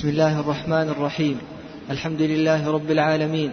بسم 0.00 0.08
الله 0.08 0.40
الرحمن 0.40 0.88
الرحيم. 0.88 1.40
الحمد 1.90 2.22
لله 2.22 2.70
رب 2.70 2.90
العالمين. 2.90 3.52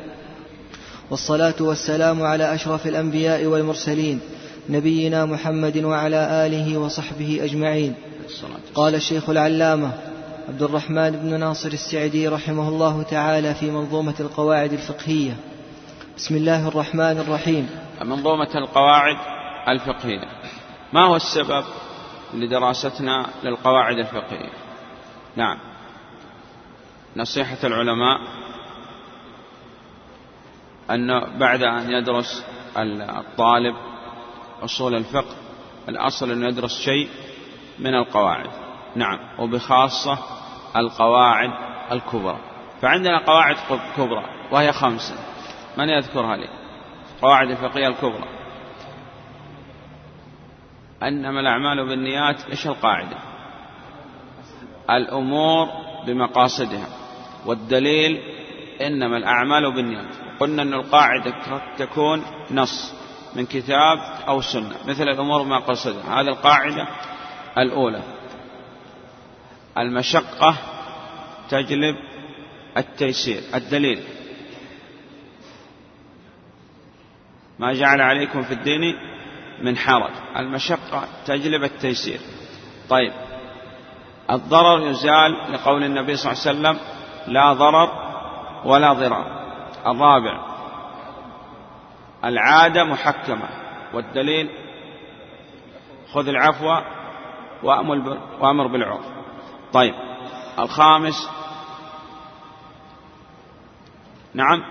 والصلاة 1.11 1.53
والسلام 1.59 2.23
على 2.23 2.55
أشرف 2.55 2.87
الأنبياء 2.87 3.45
والمرسلين 3.45 4.19
نبينا 4.69 5.25
محمد 5.25 5.77
وعلى 5.77 6.45
آله 6.45 6.77
وصحبه 6.77 7.39
أجمعين. 7.43 7.93
قال 8.75 8.95
الشيخ 8.95 9.29
العلامة 9.29 9.91
عبد 10.49 10.61
الرحمن 10.61 11.11
بن 11.11 11.39
ناصر 11.39 11.69
السعدي 11.69 12.27
رحمه 12.27 12.69
الله 12.69 13.03
تعالى 13.03 13.53
في 13.53 13.71
منظومة 13.71 14.15
القواعد 14.19 14.73
الفقهية. 14.73 15.37
بسم 16.17 16.35
الله 16.35 16.67
الرحمن 16.67 17.17
الرحيم. 17.19 17.69
منظومة 18.01 18.55
القواعد 18.55 19.17
الفقهية. 19.67 20.27
ما 20.93 21.05
هو 21.05 21.15
السبب 21.15 21.63
لدراستنا 22.33 23.25
للقواعد 23.43 23.97
الفقهية؟ 23.97 24.51
نعم. 25.35 25.66
نصيحة 27.17 27.57
العلماء 27.63 28.19
أنه 30.91 31.37
بعد 31.37 31.63
أن 31.63 31.91
يدرس 31.91 32.45
الطالب 32.77 33.75
أصول 34.63 34.95
الفقه 34.95 35.35
الأصل 35.89 36.31
أن 36.31 36.43
يدرس 36.43 36.81
شيء 36.81 37.09
من 37.79 37.95
القواعد. 37.95 38.49
نعم 38.95 39.19
وبخاصة 39.39 40.19
القواعد 40.75 41.49
الكبرى. 41.91 42.39
فعندنا 42.81 43.25
قواعد 43.25 43.55
كبرى 43.97 44.25
وهي 44.51 44.71
خمسة. 44.71 45.15
من 45.77 45.89
يذكرها 45.89 46.35
لي؟ 46.35 46.49
قواعد 47.21 47.49
الفقهية 47.49 47.87
الكبرى. 47.87 48.27
أنما 51.03 51.39
الأعمال 51.39 51.87
بالنيات 51.87 52.45
إيش 52.49 52.67
القاعدة؟ 52.67 53.17
الأمور 54.89 55.67
بمقاصدها. 56.07 56.87
والدليل 57.47 58.21
إنما 58.81 59.17
الأعمال 59.17 59.75
بالنيات. 59.75 60.15
قلنا 60.39 60.61
أن 60.61 60.73
القاعدة 60.73 61.61
تكون 61.77 62.23
نص 62.51 62.93
من 63.35 63.45
كتاب 63.45 63.99
أو 64.27 64.41
سنة 64.41 64.75
مثل 64.87 65.03
الأمور 65.03 65.43
بمقاصدها 65.43 66.21
هذه 66.21 66.27
القاعدة 66.27 66.87
الأولى. 67.57 68.01
المشقة 69.77 70.57
تجلب 71.49 71.95
التيسير. 72.77 73.41
الدليل. 73.55 74.03
ما 77.59 77.73
جعل 77.73 78.01
عليكم 78.01 78.43
في 78.43 78.53
الدين 78.53 78.95
من 79.61 79.77
حرج. 79.77 80.11
المشقة 80.37 81.07
تجلب 81.25 81.63
التيسير. 81.63 82.19
طيب. 82.89 83.13
الضرر 84.31 84.89
يزال 84.89 85.53
لقول 85.53 85.83
النبي 85.83 86.15
صلى 86.15 86.31
الله 86.31 86.47
عليه 86.47 86.59
وسلم 86.59 86.96
لا 87.27 87.53
ضرر 87.53 87.89
ولا 88.65 88.93
ضرار. 88.93 89.37
الرابع 89.87 90.45
العادة 92.25 92.83
محكمة. 92.83 93.49
والدليل 93.93 94.49
خذ 96.13 96.27
العفو 96.27 96.81
وأمر 98.41 98.67
بالعرف. 98.67 99.05
طيب 99.73 99.93
الخامس 100.59 101.29
نعم. 104.33 104.63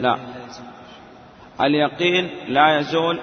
لا. 0.00 0.18
اليقين 1.60 2.30
لا 2.48 2.78
يزول 2.78 3.20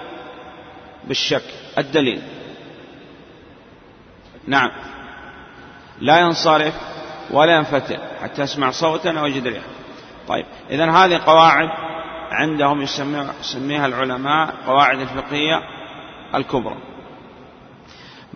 بالشك. 1.04 1.44
الدليل. 1.78 2.22
نعم. 4.46 4.70
لا 6.00 6.18
ينصرف 6.18 6.74
ولا 7.30 7.56
ينفتح 7.56 7.98
حتى 8.22 8.42
يسمع 8.42 8.70
صوتا 8.70 9.18
أو 9.20 9.26
يجد 9.26 9.46
ريحا. 9.46 9.66
طيب 10.28 10.46
إذا 10.70 10.90
هذه 10.90 11.20
قواعد 11.26 11.68
عندهم 12.30 12.82
يسميها 12.82 13.86
العلماء 13.86 14.54
قواعد 14.66 15.00
الفقهية 15.00 15.62
الكبرى. 16.34 16.76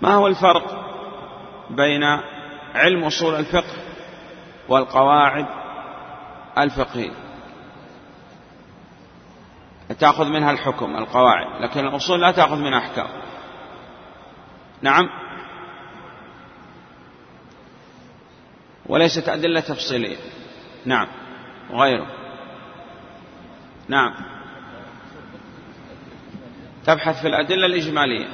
ما 0.03 0.15
هو 0.15 0.27
الفرق 0.27 0.87
بين 1.71 2.05
علم 2.75 3.05
أصول 3.05 3.35
الفقه 3.35 3.77
والقواعد 4.69 5.47
الفقهية؟ 6.59 7.13
تأخذ 9.99 10.25
منها 10.25 10.51
الحكم 10.51 10.97
القواعد 10.97 11.63
لكن 11.63 11.87
الأصول 11.87 12.21
لا 12.21 12.31
تأخذ 12.31 12.57
منها 12.57 12.79
أحكام. 12.79 13.09
نعم؟ 14.83 15.20
وليست 18.91 19.29
أدلة 19.29 19.61
تفصيلية. 19.61 20.17
نعم. 20.85 21.09
وغيره 21.71 22.07
نعم. 23.89 24.15
تبحث 26.87 27.21
في 27.21 27.29
الأدلة 27.29 27.67
الإجمالية 27.67 28.29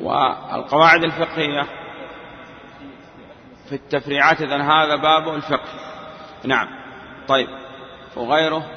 والقواعد 0.00 1.04
الفقهية 1.04 1.66
في 3.68 3.74
التفريعات 3.74 4.42
إذن 4.42 4.60
هذا 4.60 4.96
باب 4.96 5.34
الفقه. 5.34 5.68
نعم. 6.44 6.68
طيب. 7.28 7.48
وغيره. 8.16 8.70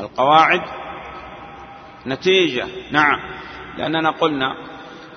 القواعد 0.00 0.62
نتيجة. 2.06 2.66
نعم. 2.90 3.20
لأننا 3.78 4.10
قلنا 4.10 4.71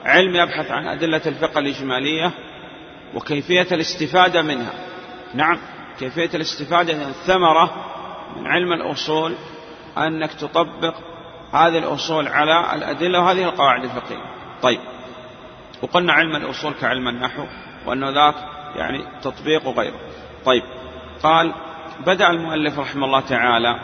علم 0.06 0.36
يبحث 0.36 0.72
عن 0.72 0.88
أدلة 0.88 1.22
الفقه 1.26 1.60
الإجمالية 1.60 2.32
وكيفية 3.16 3.68
الاستفادة 3.72 4.42
منها. 4.42 4.74
نعم 5.34 5.58
كيفية 6.00 6.30
الاستفادة 6.34 6.94
من 6.94 7.02
الثمرة 7.02 7.86
من 8.38 8.48
علم 8.48 8.74
الأصول 8.74 9.36
أنك 9.98 10.34
تطبق 10.34 10.96
هذه 11.54 11.78
الأصول 11.78 12.28
على 12.28 12.76
الأدلة 12.76 13.20
وهذه 13.20 13.44
القواعد 13.44 13.84
الفقهية. 13.84 14.26
طيب 14.62 14.80
وقلنا 15.82 16.14
علم 16.14 16.36
الأصول 16.36 16.74
كعلم 16.82 17.08
النحو 17.08 17.46
وأنه 17.86 18.10
ذاك 18.10 18.36
يعني 18.76 19.04
تطبيق 19.22 19.68
وغيره. 19.68 20.00
طيب 20.46 20.64
قال 21.24 21.54
بدأ 22.06 22.30
المؤلف 22.30 22.80
رحمه 22.80 23.06
الله 23.06 23.20
تعالى 23.20 23.80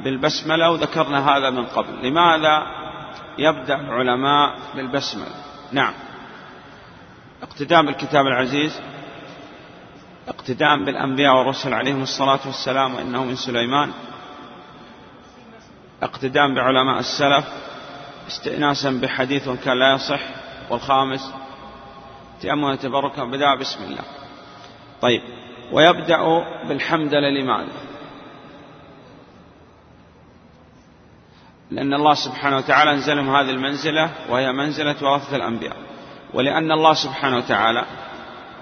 بالبسملة 0.00 0.70
وذكرنا 0.70 1.36
هذا 1.36 1.50
من 1.50 1.66
قبل. 1.66 2.08
لماذا 2.08 2.81
يبدأ 3.38 3.74
العلماء 3.74 4.58
بالبسملة 4.74 5.34
نعم. 5.72 5.94
اقتداء 7.42 7.82
بالكتاب 7.82 8.26
العزيز 8.26 8.80
اقتداء 10.28 10.84
بالأنبياء 10.84 11.36
والرسل 11.36 11.74
عليهم 11.74 12.02
الصلاة 12.02 12.40
والسلام 12.46 12.94
وإنه 12.94 13.24
من 13.24 13.36
سليمان 13.36 13.92
اقتداء 16.02 16.54
بعلماء 16.54 16.98
السلف 16.98 17.44
استئناسا 18.28 18.90
بحديث 18.90 19.48
كان 19.48 19.78
لا 19.78 19.94
يصح 19.94 20.20
والخامس 20.70 21.32
تأمل 22.42 22.78
تبركا 22.78 23.24
بدأ 23.24 23.54
بسم 23.54 23.84
الله. 23.84 24.04
طيب 25.02 25.22
ويبدأ 25.72 26.44
بالحمدلة 26.68 27.30
لماذا؟ 27.30 27.91
لأن 31.72 31.94
الله 31.94 32.14
سبحانه 32.14 32.56
وتعالى 32.56 32.90
أنزلهم 32.90 33.36
هذه 33.36 33.50
المنزلة 33.50 34.10
وهي 34.28 34.52
منزلة 34.52 34.96
ورثة 35.02 35.36
الأنبياء. 35.36 35.76
ولأن 36.34 36.72
الله 36.72 36.94
سبحانه 36.94 37.36
وتعالى 37.36 37.84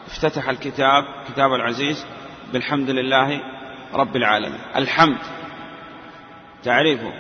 افتتح 0.07 0.49
الكتاب 0.49 1.05
كتاب 1.29 1.55
العزيز 1.55 2.07
بالحمد 2.53 2.91
لله 2.91 3.41
رب 3.95 4.17
العالمين. 4.17 4.61
الحمد 4.77 5.19
تعريفه. 6.65 7.13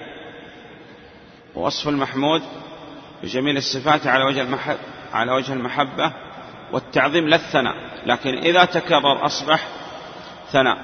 ووصف 1.55 1.89
المحمود 1.89 2.43
بجميل 3.23 3.56
الصفات 3.56 4.06
على 4.06 4.25
وجه 4.25 4.43
المحب 4.43 4.77
على 5.12 5.33
وجه 5.33 5.53
المحبة 5.53 6.12
والتعظيم 6.73 7.29
لا 7.29 7.37
الثناء. 7.37 7.75
لكن 8.06 8.38
إذا 8.38 8.64
تكرر 8.64 9.26
أصبح 9.26 9.67
ثناء. 10.53 10.79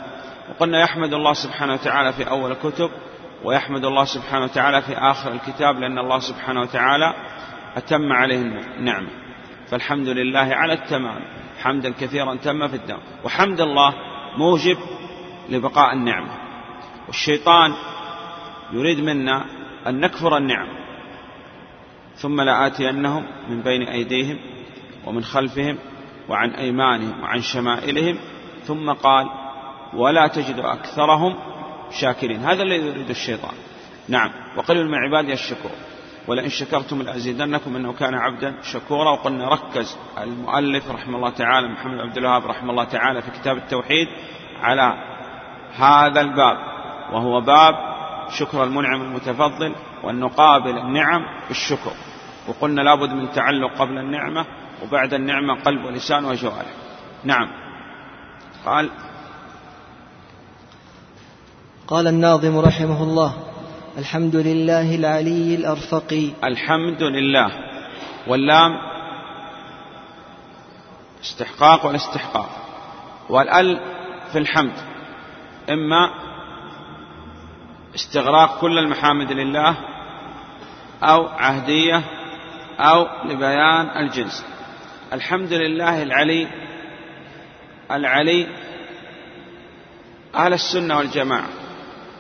وقلنا 0.51 0.81
يحمد 0.81 1.13
الله 1.15 1.33
سبحانه 1.33 1.73
وتعالى 1.73 2.13
في 2.13 2.31
أول 2.31 2.53
الكتب 2.53 2.91
ويحمد 3.45 3.85
الله 3.85 4.05
سبحانه 4.05 4.45
وتعالى 4.45 4.83
في 4.83 4.93
آخر 4.93 5.33
الكتاب 5.33 5.79
لأن 5.79 5.99
الله 5.99 6.19
سبحانه 6.19 6.61
وتعالى 6.61 7.15
أتم 7.77 8.13
عليه 8.13 8.41
النعمة. 8.79 9.09
فالحمد 9.71 10.09
لله 10.09 10.49
على 10.55 10.73
التمام. 10.73 11.21
حمدا 11.59 11.91
كثيرا 12.01 12.35
تم 12.35 12.69
في 12.69 12.77
الدم. 12.77 12.99
وحمد 13.25 13.61
الله 13.61 13.95
موجب 14.37 14.79
لبقاء 15.49 15.93
النعمة. 15.93 16.31
والشيطان 17.07 17.75
يريد 18.73 19.01
منا 19.01 19.45
أن 19.87 20.01
نكفر 20.01 20.37
النعمة 20.37 20.73
ثم 22.15 22.41
لآتينهم 22.41 23.27
من 23.49 23.63
بين 23.63 23.83
أيديهم 23.83 24.39
ومن 25.07 25.25
خلفهم 25.25 25.79
وعن 26.29 26.51
أيمانهم 26.51 27.23
وعن 27.23 27.41
شمائلهم. 27.41 28.19
ثم 28.65 28.93
قال 28.93 29.27
ولا 29.95 30.27
تجد 30.27 30.59
أكثرهم 30.59 31.35
شاكرين. 31.91 32.45
هذا 32.45 32.63
الذي 32.63 32.87
يريد 32.87 33.11
الشيطان. 33.11 33.55
نعم. 34.09 34.31
وقليل 34.57 34.87
من 34.87 34.95
عبادي 34.95 35.33
الشكور. 35.33 35.73
ولئن 36.29 36.49
شكرتم 36.49 37.03
لأزيدنكم 37.03 37.77
إنه 37.77 37.93
كان 37.93 38.15
عبدا 38.15 38.55
شكورا. 38.63 39.11
وقلنا 39.11 39.49
ركز 39.49 39.99
المؤلف 40.19 40.91
رحمه 40.91 41.17
الله 41.17 41.31
تعالى 41.31 41.69
محمد 41.69 42.01
عبد 42.01 42.17
الوهاب 42.17 42.47
رحمه 42.47 42.71
الله 42.71 42.85
تعالى 42.85 43.23
في 43.23 43.31
كتاب 43.31 43.57
التوحيد 43.57 44.09
على 44.61 44.95
هذا 45.77 46.21
الباب 46.21 46.57
وهو 47.13 47.41
باب 47.41 47.75
شكر 48.31 48.65
المنعم 48.65 49.03
المتفضل 49.03 49.75
وأن 50.03 50.21
نقابل 50.21 50.79
النعم 50.79 51.23
بالشكر. 51.49 51.93
وقلنا 52.49 52.81
لابد 52.81 53.13
من 53.13 53.31
تعلق 53.31 53.79
قبل 53.79 53.99
النعمة 53.99 54.47
وبعد 54.83 55.15
النعمة 55.15 55.55
قلب 55.55 55.85
ولسان 55.85 56.25
وجوارح. 56.25 56.73
نعم. 57.25 57.49
قال 58.67 58.91
قال 61.89 62.07
الناظم 62.07 62.59
رحمه 62.59 63.03
الله 63.03 63.35
الحمد 63.99 64.37
لله 64.37 64.95
العلي 64.95 65.55
الأرفق. 65.55 66.31
الحمد 66.45 67.03
لله. 67.03 67.51
واللام 68.27 68.73
استحقاق 71.21 71.87
والاستحقاق. 71.87 72.51
والأل 73.29 73.81
في 74.33 74.39
الحمد. 74.39 74.73
إما 75.71 76.11
استغراق 77.95 78.61
كل 78.61 78.79
المحامد 78.79 79.33
لله 79.33 79.77
أو 81.03 81.27
عهدية 81.27 82.03
أو 82.79 83.07
لبيان 83.25 84.05
الجنس. 84.05 84.45
الحمد 85.13 85.53
لله 85.53 86.03
العلي 86.03 86.49
العلي 87.91 88.47
أهل 90.35 90.53
السنة 90.53 90.97
والجماعة. 90.97 91.66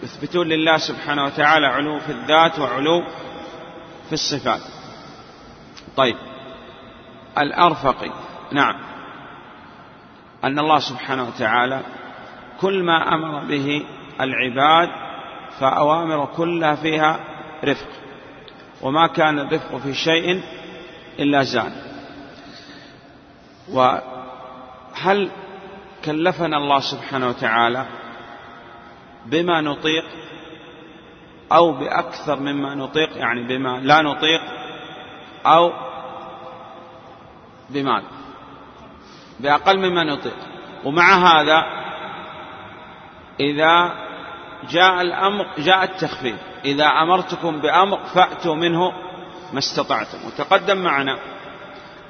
يثبتون 0.02 0.48
لله 0.48 0.76
سبحانه 0.76 1.24
وتعالى 1.24 1.66
علو 1.66 1.98
في 2.00 2.12
الذات 2.12 2.58
وعلو 2.58 3.04
في 4.06 4.12
الصفات. 4.12 4.60
طيب. 5.96 6.16
الأرفق. 7.38 8.12
نعم. 8.52 8.74
أن 10.44 10.58
الله 10.58 10.78
سبحانه 10.78 11.28
وتعالى 11.28 11.80
كل 12.60 12.82
ما 12.82 13.14
أمر 13.14 13.44
به 13.44 13.86
العباد 14.20 14.88
فأوامر 15.60 16.26
كلها 16.26 16.74
فيها 16.74 17.20
رفق. 17.64 17.88
وما 18.82 19.06
كان 19.06 19.38
الرفق 19.38 19.76
في 19.76 19.94
شيء 19.94 20.42
إلا 21.18 21.42
زان. 21.42 21.72
وهل 23.72 25.30
كلفنا 26.04 26.56
الله 26.56 26.80
سبحانه 26.80 27.28
وتعالى 27.28 27.86
بما 29.30 29.60
نطيق 29.60 30.04
أو 31.52 31.72
بأكثر 31.72 32.40
مما 32.40 32.74
نطيق 32.74 33.16
يعني 33.16 33.42
بما 33.42 33.80
لا 33.82 34.02
نطيق 34.02 34.40
أو 35.46 35.72
بمال 37.70 38.02
بأقل 39.40 39.78
مما 39.78 40.04
نطيق. 40.04 40.36
ومع 40.84 41.14
هذا 41.14 41.64
إذا 43.40 43.94
جاء 44.70 45.00
الأمر 45.00 45.46
جاء 45.58 45.84
التخفيف 45.84 46.36
إذا 46.64 46.86
أمرتكم 46.86 47.60
بأمر 47.60 47.98
فأتوا 48.14 48.54
منه 48.54 48.92
ما 49.52 49.58
استطعتم. 49.58 50.18
وتقدم 50.26 50.78
معنا 50.78 51.18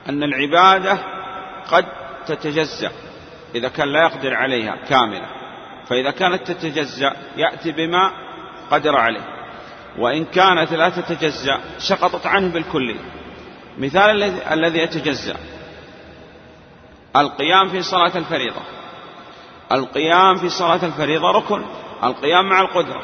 أن 0.09 0.23
العبادة 0.23 0.99
قد 1.71 1.87
تتجزأ 2.27 2.91
إذا 3.55 3.69
كان 3.69 3.89
لا 3.89 4.03
يقدر 4.03 4.35
عليها 4.35 4.77
كاملة 4.89 5.27
فإذا 5.89 6.11
كانت 6.11 6.51
تتجزأ 6.51 7.13
يأتي 7.37 7.73
بما 7.73 8.13
قدر 8.71 8.97
عليه. 8.97 9.37
وإن 9.99 10.25
كانت 10.25 10.73
لا 10.73 10.89
تتجزأ 10.89 11.61
سقطت 11.79 12.27
عنه 12.27 12.53
بالكلية 12.53 13.01
مثال 13.79 14.23
الذي 14.53 14.79
يتجزأ. 14.79 15.37
القيام 17.17 17.69
في 17.69 17.83
صلاة 17.83 18.19
الفريضة. 18.19 18.61
القيام 19.73 20.37
في 20.37 20.49
صلاة 20.49 20.85
الفريضة 20.87 21.31
ركن. 21.31 21.65
القيام 22.05 22.49
مع 22.49 22.61
القدرة. 22.61 23.03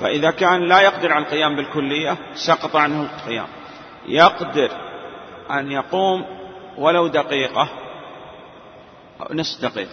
فإذا 0.00 0.30
كان 0.30 0.68
لا 0.68 0.80
يقدر 0.80 1.12
على 1.12 1.24
القيام 1.24 1.56
بالكلية 1.56 2.16
سقط 2.34 2.76
عنه 2.76 3.02
القيام. 3.02 3.46
يقدر 4.06 4.70
أن 5.50 5.72
يقوم 5.72 6.24
ولو 6.78 7.06
دقيقة. 7.06 7.68
أو 9.20 9.34
نصف 9.34 9.62
دقيقة. 9.62 9.90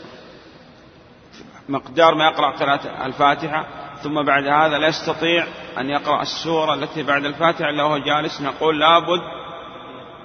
مقدار 1.69 2.15
ما 2.15 2.25
يقرأ 2.25 2.51
قراءة 2.51 3.06
الفاتحة 3.06 3.65
ثم 4.03 4.23
بعد 4.23 4.47
هذا 4.47 4.77
لا 4.77 4.88
يستطيع 4.88 5.47
أن 5.77 5.89
يقرأ 5.89 6.21
السورة 6.21 6.73
التي 6.73 7.03
بعد 7.03 7.25
الفاتحة 7.25 7.69
إلا 7.69 7.83
وهو 7.83 7.97
جالس 7.97 8.41
نقول 8.41 8.79
لابد 8.79 9.21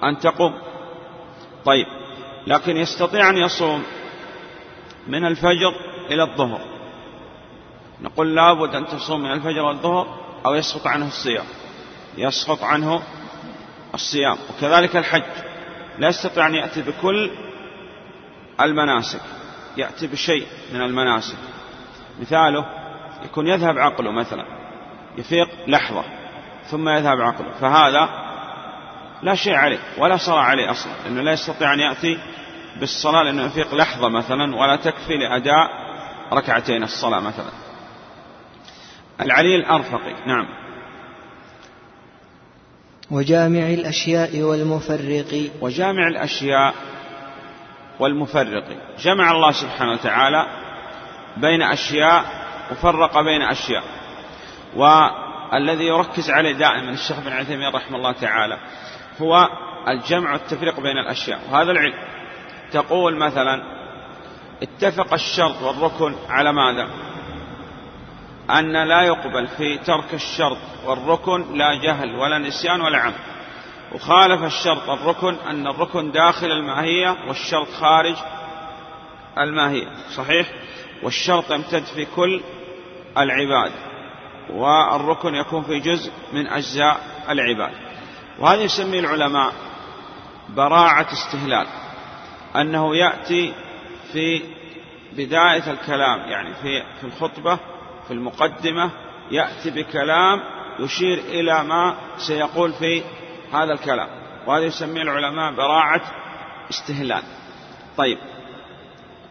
أن 0.03 0.19
تقوم. 0.19 0.53
طيب 1.65 1.87
لكن 2.47 2.77
يستطيع 2.77 3.29
أن 3.29 3.37
يصوم 3.37 3.83
من 5.07 5.25
الفجر 5.25 5.73
إلى 6.09 6.23
الظهر. 6.23 6.61
نقول 8.01 8.35
لابد 8.35 8.75
أن 8.75 8.87
تصوم 8.87 9.21
من 9.21 9.31
الفجر 9.31 9.61
والظهر 9.61 10.17
أو 10.45 10.53
يسقط 10.53 10.87
عنه 10.87 11.07
الصيام. 11.07 11.45
يسقط 12.17 12.63
عنه 12.63 13.01
الصيام. 13.93 14.37
وكذلك 14.49 14.95
الحج. 14.95 15.23
لا 15.99 16.07
يستطيع 16.07 16.47
أن 16.47 16.55
يأتي 16.55 16.81
بكل 16.81 17.31
المناسك. 18.61 19.21
يأتي 19.77 20.07
بشيء 20.07 20.47
من 20.73 20.81
المناسك. 20.81 21.37
مثاله 22.21 22.65
يكون 23.25 23.47
يذهب 23.47 23.77
عقله 23.77 24.11
مثلا 24.11 24.45
يفيق 25.17 25.49
لحظة 25.67 26.03
ثم 26.65 26.89
يذهب 26.89 27.21
عقله. 27.21 27.51
فهذا 27.61 28.09
لا 29.23 29.35
شيء 29.35 29.53
عليه 29.53 29.79
ولا 29.97 30.17
صلاة 30.17 30.41
عليه 30.41 30.71
أصلا 30.71 30.91
لأنه 31.05 31.21
لا 31.21 31.31
يستطيع 31.31 31.73
أن 31.73 31.79
يأتي 31.79 32.17
بالصلاة 32.79 33.23
لأنه 33.23 33.45
يفيق 33.45 33.75
لحظة 33.75 34.09
مثلا 34.09 34.55
ولا 34.55 34.75
تكفي 34.75 35.17
لأداء 35.17 35.69
ركعتين 36.33 36.83
الصلاة 36.83 37.19
مثلا. 37.19 37.51
العلي 39.21 39.55
الأرفقي 39.55 40.13
نعم. 40.27 40.47
وجامع 43.11 43.59
الأشياء 43.59 44.41
والمفرق. 44.41 45.51
وجامع 45.61 46.07
الأشياء 46.07 46.73
والمفرق. 48.01 48.63
جمع 48.99 49.31
الله 49.31 49.51
سبحانه 49.51 49.91
وتعالى 49.91 50.45
بين 51.37 51.61
أشياء 51.61 52.23
وفرق 52.71 53.21
بين 53.21 53.41
أشياء. 53.41 53.83
والذي 54.75 55.85
يركز 55.87 56.29
عليه 56.29 56.51
دائما 56.51 56.89
الشيخ 56.89 57.19
بن 57.19 57.31
عثيمين 57.31 57.75
رحمه 57.75 57.97
الله 57.97 58.11
تعالى 58.11 58.57
هو 59.21 59.49
الجمع 59.87 60.31
والتفريق 60.33 60.79
بين 60.79 60.97
الأشياء. 60.97 61.39
وهذا 61.51 61.71
العلم 61.71 61.99
تقول 62.71 63.17
مثلا 63.17 63.61
اتفق 64.63 65.13
الشرط 65.13 65.61
والركن 65.61 66.15
على 66.29 66.53
ماذا؟ 66.53 66.87
أن 68.49 68.87
لا 68.87 69.01
يقبل 69.01 69.47
في 69.47 69.77
ترك 69.77 70.13
الشرط 70.13 70.57
والركن 70.85 71.57
لا 71.57 71.75
جهل 71.83 72.15
ولا 72.15 72.37
نسيان 72.37 72.81
ولا 72.81 72.97
عمد. 72.97 73.30
وخالف 73.95 74.43
الشرط 74.43 74.89
الركن 74.89 75.35
أن 75.35 75.67
الركن 75.67 76.11
داخل 76.11 76.51
الماهية 76.51 77.17
والشرط 77.27 77.67
خارج 77.71 78.15
الماهية 79.37 79.87
صحيح؟ 80.15 80.47
والشرط 81.03 81.51
يمتد 81.51 81.83
في 81.83 82.05
كل 82.05 82.41
العباد 83.17 83.71
والركن 84.49 85.35
يكون 85.35 85.63
في 85.63 85.79
جزء 85.79 86.11
من 86.33 86.47
أجزاء 86.47 87.01
العباد. 87.29 87.71
وهذا 88.39 88.61
يسميه 88.61 88.99
العلماء 88.99 89.53
براعة 90.49 91.07
استهلال 91.13 91.67
أنه 92.55 92.95
يأتي 92.95 93.53
في 94.13 94.41
بداية 95.13 95.71
الكلام 95.71 96.19
يعني 96.19 96.53
في 96.53 96.83
في 97.01 97.03
الخطبة 97.03 97.59
في 98.07 98.13
المقدمة 98.13 98.91
يأتي 99.31 99.69
بكلام 99.69 100.41
يشير 100.79 101.17
إلى 101.17 101.63
ما 101.63 101.95
سيقول 102.17 102.73
في 102.73 103.03
هذا 103.53 103.73
الكلام. 103.73 104.09
وهذا 104.47 104.65
يسميه 104.65 105.01
العلماء 105.01 105.53
براعة 105.53 106.01
استهلال. 106.69 107.23
طيب. 107.97 108.17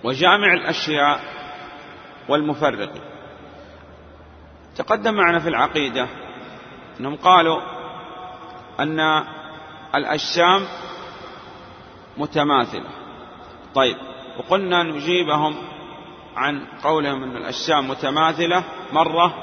وجامع 0.05 0.53
الأشياء 0.53 1.21
والمفرق. 2.29 2.93
تقدم 4.77 5.15
معنا 5.15 5.39
في 5.39 5.49
العقيدة 5.49 6.09
أنهم 7.01 7.17
قالوا 7.17 7.61
أن 8.81 9.25
الأجسام 9.95 10.67
متماثلة. 12.17 12.91
طيب. 13.75 13.97
وقلنا 14.39 14.83
نجيبهم 14.83 15.57
عن 16.37 16.67
قولهم 16.85 17.23
أن 17.23 17.37
الأجسام 17.37 17.89
متماثلة 17.89 18.65
مرة 18.93 19.35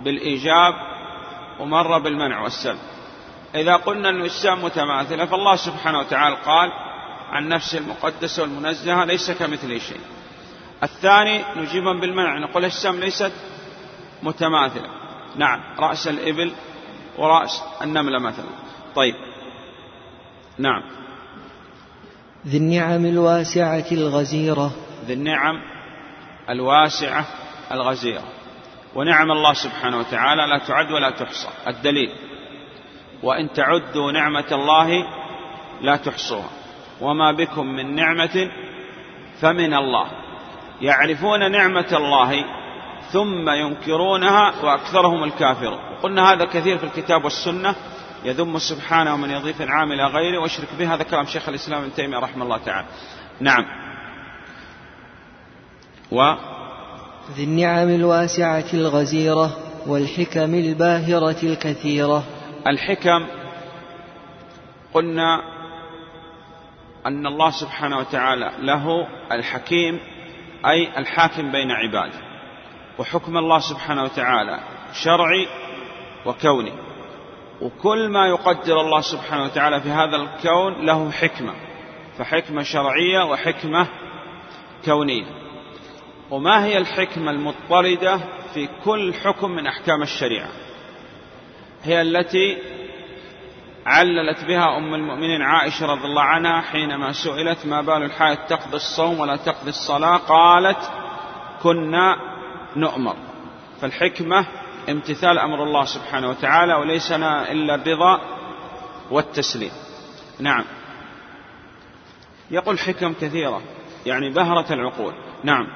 بالإيجاب 0.00 0.74
ومرة 1.60 1.98
بالمنع 1.98 2.40
والسلب. 2.42 2.89
إذا 3.54 3.76
قلنا 3.76 4.08
أن 4.08 4.16
الأجسام 4.16 4.64
متماثلة 4.64 5.26
فالله 5.26 5.56
سبحانه 5.56 5.98
وتعالى 5.98 6.36
قال 6.36 6.72
عن 7.30 7.48
نفسه 7.48 7.78
المقدسة 7.78 8.42
والمنزهة 8.42 9.04
ليس 9.04 9.30
كمثله 9.30 9.78
شيء. 9.78 10.00
الثاني 10.82 11.44
نجيبهم 11.56 12.00
بالمنع 12.00 12.38
نقول 12.38 12.64
الأجسام 12.64 13.00
ليست 13.00 13.32
متماثلة. 14.22 14.88
نعم 15.36 15.60
رأس 15.78 16.08
الإبل 16.08 16.52
ورأس 17.18 17.62
النملة 17.82 18.18
مثلا. 18.18 18.50
طيب. 18.94 19.14
نعم. 20.58 20.82
ذي 22.46 22.56
النعم 22.56 23.06
الواسعة 23.06 23.86
الغزيرة. 23.92 24.72
ذي 25.06 25.12
النعم 25.12 25.62
الواسعة 26.50 27.26
الغزيرة. 27.72 28.24
ونعم 28.94 29.30
الله 29.30 29.52
سبحانه 29.52 29.98
وتعالى 29.98 30.46
لا 30.46 30.58
تعد 30.58 30.92
ولا 30.92 31.10
تحصى. 31.10 31.48
الدليل. 31.66 32.29
وإن 33.22 33.52
تعدوا 33.52 34.12
نعمة 34.12 34.44
الله 34.52 35.06
لا 35.80 35.96
تحصوها. 35.96 36.50
وما 37.00 37.32
بكم 37.32 37.66
من 37.66 37.94
نعمة 37.94 38.50
فمن 39.40 39.74
الله. 39.74 40.06
يعرفون 40.80 41.50
نعمة 41.50 41.88
الله 41.92 42.44
ثم 43.12 43.50
ينكرونها 43.50 44.52
وأكثرهم 44.62 45.24
الكافرون. 45.24 45.78
قلنا 46.02 46.32
هذا 46.32 46.44
كثير 46.44 46.78
في 46.78 46.84
الكتاب 46.84 47.24
والسنة. 47.24 47.74
يذم 48.24 48.58
سبحانه 48.58 49.14
ومن 49.14 49.30
يضيف 49.30 49.62
العام 49.62 49.92
إلى 49.92 50.06
غيره. 50.06 50.38
ويشرك 50.38 50.68
به 50.78 50.94
هذا 50.94 51.02
كلام 51.02 51.26
شيخ 51.26 51.48
الإسلام 51.48 51.82
ابن 51.82 51.94
تيمية 51.94 52.18
رحمه 52.18 52.44
الله 52.44 52.58
تعالى. 52.58 52.86
نعم. 53.40 53.64
و 56.12 56.34
ذي 57.36 57.44
النعم 57.44 57.88
الواسعة 57.88 58.64
الغزيرة 58.74 59.56
والحكم 59.86 60.54
الباهرة 60.54 61.36
الكثيرة. 61.42 62.24
الحكم 62.66 63.26
قلنا 64.94 65.42
أن 67.06 67.26
الله 67.26 67.50
سبحانه 67.50 67.98
وتعالى 67.98 68.52
له 68.58 69.06
الحكيم 69.32 70.00
أي 70.66 70.98
الحاكم 70.98 71.52
بين 71.52 71.70
عباده 71.70 72.20
وحكم 72.98 73.36
الله 73.36 73.58
سبحانه 73.58 74.02
وتعالى 74.02 74.60
شرعي 74.92 75.48
وكوني. 76.26 76.72
وكل 77.60 78.08
ما 78.08 78.26
يقدر 78.26 78.80
الله 78.80 79.00
سبحانه 79.00 79.44
وتعالى 79.44 79.80
في 79.80 79.88
هذا 79.88 80.16
الكون 80.16 80.86
له 80.86 81.10
حكمة 81.10 81.54
فحكمة 82.18 82.62
شرعية 82.62 83.24
وحكمة 83.24 83.86
كونية. 84.84 85.24
وما 86.30 86.64
هي 86.64 86.78
الحكمة 86.78 87.30
المضطردة 87.30 88.20
في 88.54 88.68
كل 88.84 89.14
حكم 89.14 89.50
من 89.50 89.66
أحكام 89.66 90.02
الشريعة؟ 90.02 90.48
هي 91.82 92.02
التي 92.02 92.58
عللت 93.86 94.44
بها 94.44 94.78
أم 94.78 94.94
المؤمنين 94.94 95.42
عائشة 95.42 95.86
رضي 95.86 96.04
الله 96.04 96.22
عنها 96.22 96.60
حينما 96.60 97.12
سئلت 97.12 97.66
ما 97.66 97.80
بال 97.80 98.02
الحائض 98.02 98.38
تقضي 98.38 98.76
الصوم 98.76 99.20
ولا 99.20 99.36
تقضي 99.36 99.70
الصلاة؟ 99.70 100.16
قالت 100.16 100.90
كنا 101.62 102.16
نؤمر. 102.76 103.16
فالحكمة 103.80 104.46
امتثال 104.88 105.38
أمر 105.38 105.62
الله 105.62 105.84
سبحانه 105.84 106.28
وتعالى 106.30 106.74
وليس 106.74 107.12
لنا 107.12 107.52
إلا 107.52 107.74
الرضا 107.74 108.20
والتسليم. 109.10 109.72
نعم. 110.40 110.64
يقول 112.50 112.78
حكم 112.78 113.12
كثيرة 113.12 113.62
يعني 114.06 114.30
بهرة 114.30 114.72
العقول. 114.72 115.14
نعم. 115.44 115.66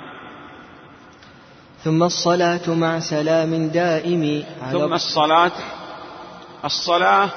ثم 1.84 2.02
الصلاة 2.02 2.70
مع 2.75 2.99
سلام 2.99 3.68
دائم 3.68 4.44
ثم 4.73 4.92
الصلاة 4.92 5.52
الصلاة 6.64 7.30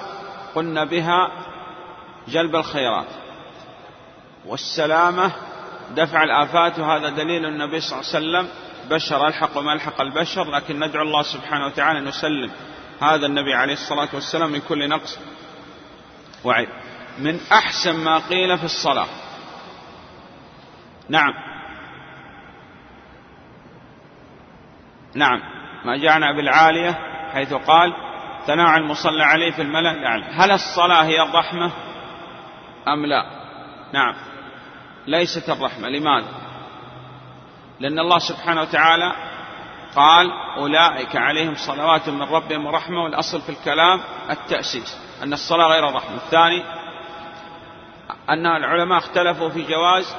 قلنا 0.55 0.83
بها 0.83 1.31
جلب 2.27 2.55
الخيرات 2.55 3.07
والسلامة 4.45 5.31
دفع 5.95 6.23
الآفات 6.23 6.79
وهذا 6.79 7.09
دليل 7.09 7.45
النبي 7.45 7.79
صلى 7.79 7.99
الله 7.99 8.09
عليه 8.15 8.17
وسلم 8.17 8.49
بشر 8.89 9.27
ألحق 9.27 9.57
وما 9.57 9.73
ألحق 9.73 10.01
البشر 10.01 10.51
لكن 10.51 10.79
ندعو 10.79 11.03
الله 11.03 11.21
سبحانه 11.21 11.65
وتعالى 11.65 11.99
أن 11.99 12.07
يسلم 12.07 12.51
هذا 13.01 13.25
النبي 13.25 13.53
عليه 13.53 13.73
الصلاة 13.73 14.09
والسلام 14.13 14.51
من 14.51 14.59
كل 14.59 14.89
نقص 14.89 15.19
وعيب. 16.43 16.69
من 17.19 17.39
أحسن 17.51 17.95
ما 17.95 18.17
قيل 18.17 18.57
في 18.57 18.63
الصلاة. 18.63 19.07
نعم. 21.09 21.33
نعم. 25.15 25.39
ما 25.85 25.97
جاءنا 25.97 26.31
بالعالية 26.31 26.91
حيث 27.33 27.53
قال 27.53 28.06
ثناء 28.47 28.77
المصلى 28.77 29.23
عليه 29.23 29.51
في 29.51 29.61
الملأ؟ 29.61 29.91
الأعلى 29.91 30.25
هل 30.25 30.51
الصلاة 30.51 31.03
هي 31.03 31.21
الرحمة 31.21 31.71
أم 32.87 33.05
لا؟ 33.05 33.23
نعم. 33.93 34.15
ليست 35.07 35.49
الرحمة. 35.49 35.89
لماذا؟ 35.89 36.27
لأن 37.79 37.99
الله 37.99 38.19
سبحانه 38.19 38.61
وتعالى 38.61 39.13
قال 39.95 40.31
أولئك 40.57 41.15
عليهم 41.15 41.55
صلوات 41.55 42.09
من 42.09 42.21
ربهم 42.21 42.65
ورحمة 42.65 43.03
والأصل 43.03 43.41
في 43.41 43.49
الكلام 43.49 44.01
التأسيس 44.29 44.97
أن 45.23 45.33
الصلاة 45.33 45.67
غير 45.67 45.89
الرحمة. 45.89 46.15
الثاني 46.15 46.63
أن 48.29 48.45
العلماء 48.45 48.97
اختلفوا 48.97 49.49
في 49.49 49.63
جواز 49.63 50.15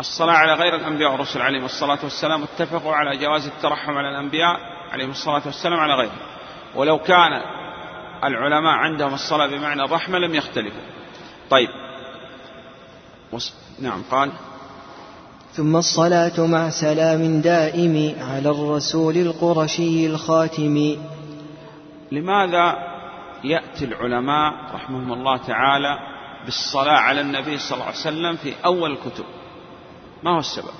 الصلاة 0.00 0.34
على 0.34 0.54
غير 0.54 0.74
الأنبياء 0.74 1.12
والرسل 1.12 1.42
عليهم 1.42 1.64
الصلاة 1.64 1.98
والسلام 2.02 2.42
اتفقوا 2.42 2.94
على 2.94 3.16
جواز 3.16 3.46
الترحم 3.46 3.92
على 3.98 4.08
الأنبياء 4.08 4.60
عليهم 4.92 5.10
الصلاة 5.10 5.42
والسلام 5.46 5.80
على 5.80 5.94
غيرهم. 5.94 6.31
ولو 6.76 6.98
كان 6.98 7.42
العلماء 8.24 8.72
عندهم 8.72 9.14
الصلاة 9.14 9.46
بمعنى 9.46 9.84
الرحمة 9.84 10.18
لم 10.18 10.34
يختلفوا. 10.34 10.80
طيب. 11.50 11.68
نعم 13.80 14.02
قال. 14.10 14.32
ثم 15.52 15.76
الصلاة 15.76 16.46
مع 16.46 16.70
سلام 16.70 17.40
دائم 17.40 18.14
على 18.20 18.50
الرسول 18.50 19.16
القرشي 19.16 20.06
الخاتم. 20.06 20.96
لماذا 22.12 22.92
يأتي 23.44 23.84
العلماء 23.84 24.52
رحمهم 24.74 25.12
الله 25.12 25.36
تعالى 25.36 25.98
بالصلاة 26.44 26.98
على 26.98 27.20
النبي 27.20 27.58
صلى 27.58 27.74
الله 27.74 27.86
عليه 27.86 27.96
وسلم 27.96 28.36
في 28.36 28.54
أول 28.64 28.92
الكتب؟ 28.92 29.24
ما 30.22 30.30
هو 30.30 30.38
السبب؟ 30.38 30.74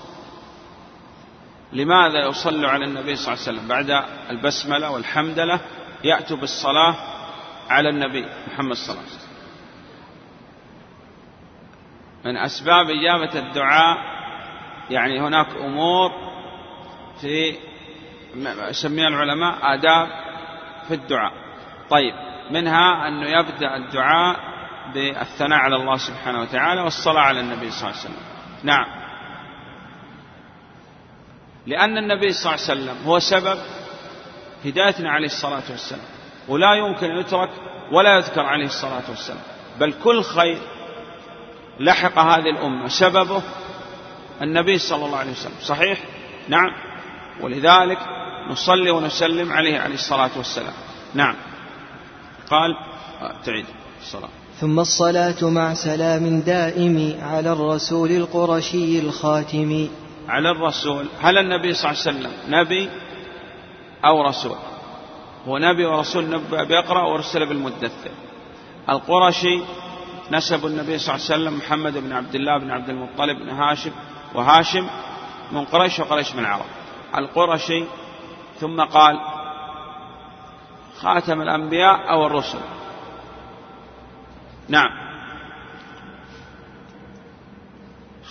لماذا 1.72 2.28
يصلوا 2.28 2.70
على 2.70 2.84
النبي 2.84 3.16
صلى 3.16 3.34
الله 3.34 3.46
عليه 3.46 3.58
وسلم 3.58 3.68
بعد 3.68 4.04
البسملة 4.30 4.90
والحمدلة 4.90 5.60
يأتوا 6.04 6.36
بالصلاة 6.36 6.94
على 7.70 7.88
النبي 7.88 8.26
محمد 8.52 8.76
صلى 8.76 8.94
الله 8.94 9.02
عليه 9.06 9.14
وسلم. 9.14 9.32
من 12.24 12.36
أسباب 12.36 12.90
إجابة 12.90 13.38
الدعاء 13.38 13.98
يعني 14.90 15.20
هناك 15.20 15.46
أمور 15.56 16.10
في 17.20 17.56
يسميها 18.68 19.08
العلماء 19.08 19.58
آداب 19.62 20.08
في 20.88 20.94
الدعاء. 20.94 21.32
طيب 21.90 22.14
منها 22.50 23.08
أنه 23.08 23.26
يبدأ 23.26 23.76
الدعاء 23.76 24.36
بالثناء 24.94 25.58
على 25.58 25.76
الله 25.76 25.96
سبحانه 25.96 26.40
وتعالى 26.40 26.80
والصلاة 26.80 27.20
على 27.20 27.40
النبي 27.40 27.70
صلى 27.70 27.90
الله 27.90 28.00
عليه 28.00 28.10
وسلم. 28.10 28.22
نعم. 28.62 28.86
لأن 31.66 31.98
النبي 31.98 32.32
صلى 32.32 32.54
الله 32.54 32.64
عليه 32.64 32.72
وسلم 32.80 33.06
هو 33.06 33.18
سبب 33.18 33.58
هدايتنا 34.64 35.10
عليه 35.10 35.26
الصلاة 35.26 35.62
والسلام. 35.70 36.02
ولا 36.48 36.74
يمكن 36.74 37.06
أن 37.10 37.18
يترك 37.18 37.50
ولا 37.92 38.16
يذكر 38.16 38.40
عليه 38.40 38.66
الصلاة 38.66 39.02
والسلام. 39.08 39.40
بل 39.80 39.94
كل 40.04 40.22
خير 40.22 40.58
لحق 41.80 42.18
هذه 42.18 42.50
الأمة. 42.50 42.88
سببه 42.88 43.42
النبي 44.42 44.78
صلى 44.78 45.06
الله 45.06 45.18
عليه 45.18 45.30
وسلم. 45.30 45.54
صحيح؟ 45.62 45.98
نعم. 46.48 46.70
ولذلك 47.40 47.98
نصلي 48.50 48.90
ونسلم 48.90 49.52
عليه 49.52 49.80
عليه 49.80 49.94
الصلاة 49.94 50.30
والسلام. 50.36 50.74
نعم. 51.14 51.36
قال 52.50 52.76
تعيد. 53.44 53.66
الصلاة. 54.00 54.28
ثم 54.60 54.80
الصلاة 54.80 55.42
مع 55.42 55.74
سلام 55.74 56.40
دائم 56.40 57.18
على 57.22 57.52
الرسول 57.52 58.10
القرشي 58.10 58.98
الخاتم. 58.98 59.88
على 60.28 60.50
الرسول. 60.50 61.06
هل 61.20 61.38
النبي 61.38 61.74
صلى 61.74 61.90
الله 61.90 62.02
عليه 62.06 62.18
وسلم 62.18 62.32
نبي؟ 62.48 62.90
أو 64.04 64.22
رسول. 64.22 64.56
هو 65.48 65.58
نبي 65.58 65.86
ورسول 65.86 66.30
نبي 66.30 66.64
بيقرأ 66.64 67.02
ورسل 67.02 67.46
بالمدثر. 67.46 68.10
القرشي 68.88 69.60
نسب 70.30 70.66
النبي 70.66 70.98
صلى 70.98 71.14
الله 71.14 71.26
عليه 71.30 71.34
وسلم 71.34 71.58
محمد 71.58 71.98
بن 71.98 72.12
عبد 72.12 72.34
الله 72.34 72.58
بن 72.58 72.70
عبد 72.70 72.88
المطلب 72.88 73.38
بن 73.38 73.48
هاشم 73.48 73.90
وهاشم 74.34 74.86
من 75.52 75.64
قريش 75.64 76.00
وقريش 76.00 76.34
من 76.34 76.40
العرب. 76.40 76.64
القرشي 77.18 77.84
ثم 78.60 78.80
قال 78.80 79.20
خاتم 81.00 81.42
الأنبياء 81.42 82.10
أو 82.10 82.26
الرسل؟ 82.26 82.58
نعم. 84.68 84.90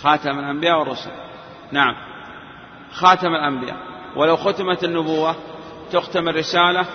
خاتم 0.02 0.38
الأنبياء 0.38 0.78
والرسل. 0.78 1.10
نعم. 1.72 1.94
خاتم 2.92 3.34
الأنبياء. 3.34 3.76
ولو 4.16 4.36
ختمت 4.36 4.84
النبوة 4.84 5.36
تختم 5.92 6.28
الرسالة 6.28 6.86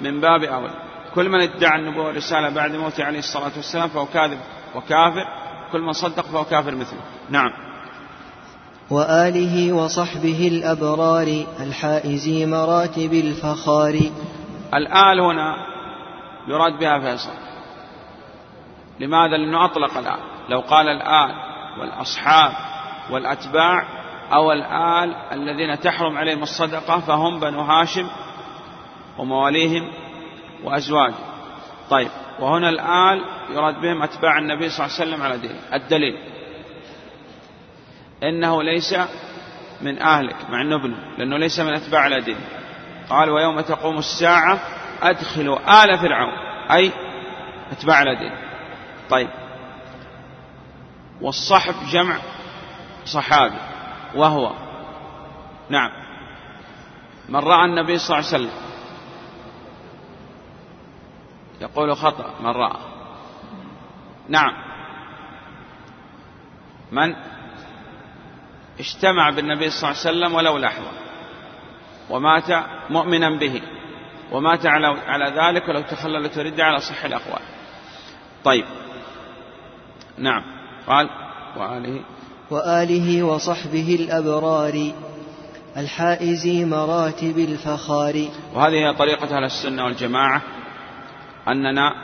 من 0.00 0.20
باب 0.20 0.42
أول. 0.42 0.70
كل 1.14 1.28
من 1.28 1.40
ادعى 1.40 1.80
النبوة 1.80 2.06
والرسالة 2.06 2.48
بعد 2.48 2.72
موته 2.72 3.04
عليه 3.04 3.18
الصلاة 3.18 3.52
والسلام 3.56 3.88
فهو 3.88 4.06
كاذب 4.06 4.38
وكافر. 4.74 5.24
كل 5.72 5.80
من 5.80 5.92
صدق 5.92 6.24
فهو 6.24 6.44
كافر 6.44 6.74
مثله. 6.74 7.00
نعم. 7.30 7.50
وآله 8.90 9.72
وصحبه 9.72 10.48
الأبرار 10.48 11.44
الحائزي 11.60 12.46
مراتب 12.46 13.12
الفخار. 13.12 14.00
الآل 14.74 15.20
هنا 15.20 15.56
يراد 16.48 16.78
بها 16.78 16.98
فيصل. 16.98 17.46
لماذا؟ 19.00 19.36
لأنه 19.36 19.64
أطلق 19.64 19.98
الآن 19.98 20.18
لو 20.48 20.60
قال 20.60 20.88
الآل 20.88 21.34
والأصحاب 21.80 22.52
والأتباع 23.10 23.82
أو 24.32 24.52
الآل 24.52 25.14
الذين 25.32 25.80
تحرم 25.80 26.18
عليهم 26.18 26.42
الصدقة 26.42 27.00
فهم 27.00 27.40
بنو 27.40 27.60
هاشم 27.60 28.06
ومواليهم 29.18 29.92
وأزواج 30.64 31.14
طيب 31.90 32.08
وهنا 32.40 32.68
الآل 32.68 33.24
يراد 33.50 33.80
بهم 33.80 34.02
أتباع 34.02 34.38
النبي 34.38 34.68
صلى 34.70 34.86
الله 34.86 34.96
عليه 34.96 35.10
وسلم 35.10 35.22
على 35.22 35.38
دينه 35.38 35.60
الدليل. 35.74 36.18
إنه 38.22 38.62
ليس 38.62 38.94
من 39.82 39.98
أهلك 39.98 40.36
مع 40.50 40.60
أنه 40.60 40.76
ابنه 40.76 40.96
لأنه 41.18 41.36
ليس 41.36 41.60
من 41.60 41.74
أتباع 41.74 42.00
على 42.00 42.20
دينه 42.20 42.40
قال 43.10 43.30
ويوم 43.30 43.60
تقوم 43.60 43.98
الساعة 43.98 44.60
أدخلوا 45.02 45.84
آل 45.84 45.98
فرعون. 45.98 46.32
أي 46.70 46.92
أتباع 47.72 47.96
على 47.96 48.16
دينه 48.16 48.38
طيب. 49.10 49.28
والصحب 51.20 51.74
جمع 51.92 52.16
صحابي 53.04 53.58
وهو. 54.14 54.52
نعم. 55.70 55.90
من 57.28 57.40
رأى 57.40 57.64
النبي 57.64 57.98
صلى 57.98 58.18
الله 58.18 58.28
عليه 58.28 58.44
وسلم. 58.44 58.75
يقول 61.60 61.96
خطأ 61.96 62.34
من 62.40 62.50
رأى. 62.50 62.76
نعم. 64.28 64.52
من؟ 66.92 67.14
اجتمع 68.78 69.30
بالنبي 69.30 69.70
صلى 69.70 69.90
الله 69.90 70.00
عليه 70.00 70.10
وسلم 70.10 70.34
ولو 70.34 70.58
لحظة. 70.58 70.90
ومات 72.10 72.64
مؤمنا 72.90 73.30
به. 73.30 73.62
ومات 74.32 74.66
على 74.66 74.86
على 74.86 75.24
ذلك 75.24 75.68
ولو 75.68 75.82
تخللت 75.82 76.38
ردة 76.38 76.64
على 76.64 76.80
صح 76.80 77.04
الأقوال. 77.04 77.42
طيب. 78.44 78.64
نعم. 80.18 80.42
قال 80.86 81.10
وآله. 81.56 82.00
وآله 82.50 83.22
وصحبه 83.22 83.98
الأبرار 84.00 84.92
الحائز 85.76 86.46
مراتب 86.46 87.38
الفخار. 87.38 88.28
وهذه 88.54 88.74
هي 88.74 88.94
طريقة 88.94 89.36
أهل 89.36 89.44
السنة 89.44 89.84
والجماعة. 89.84 90.42
أننا 91.48 91.94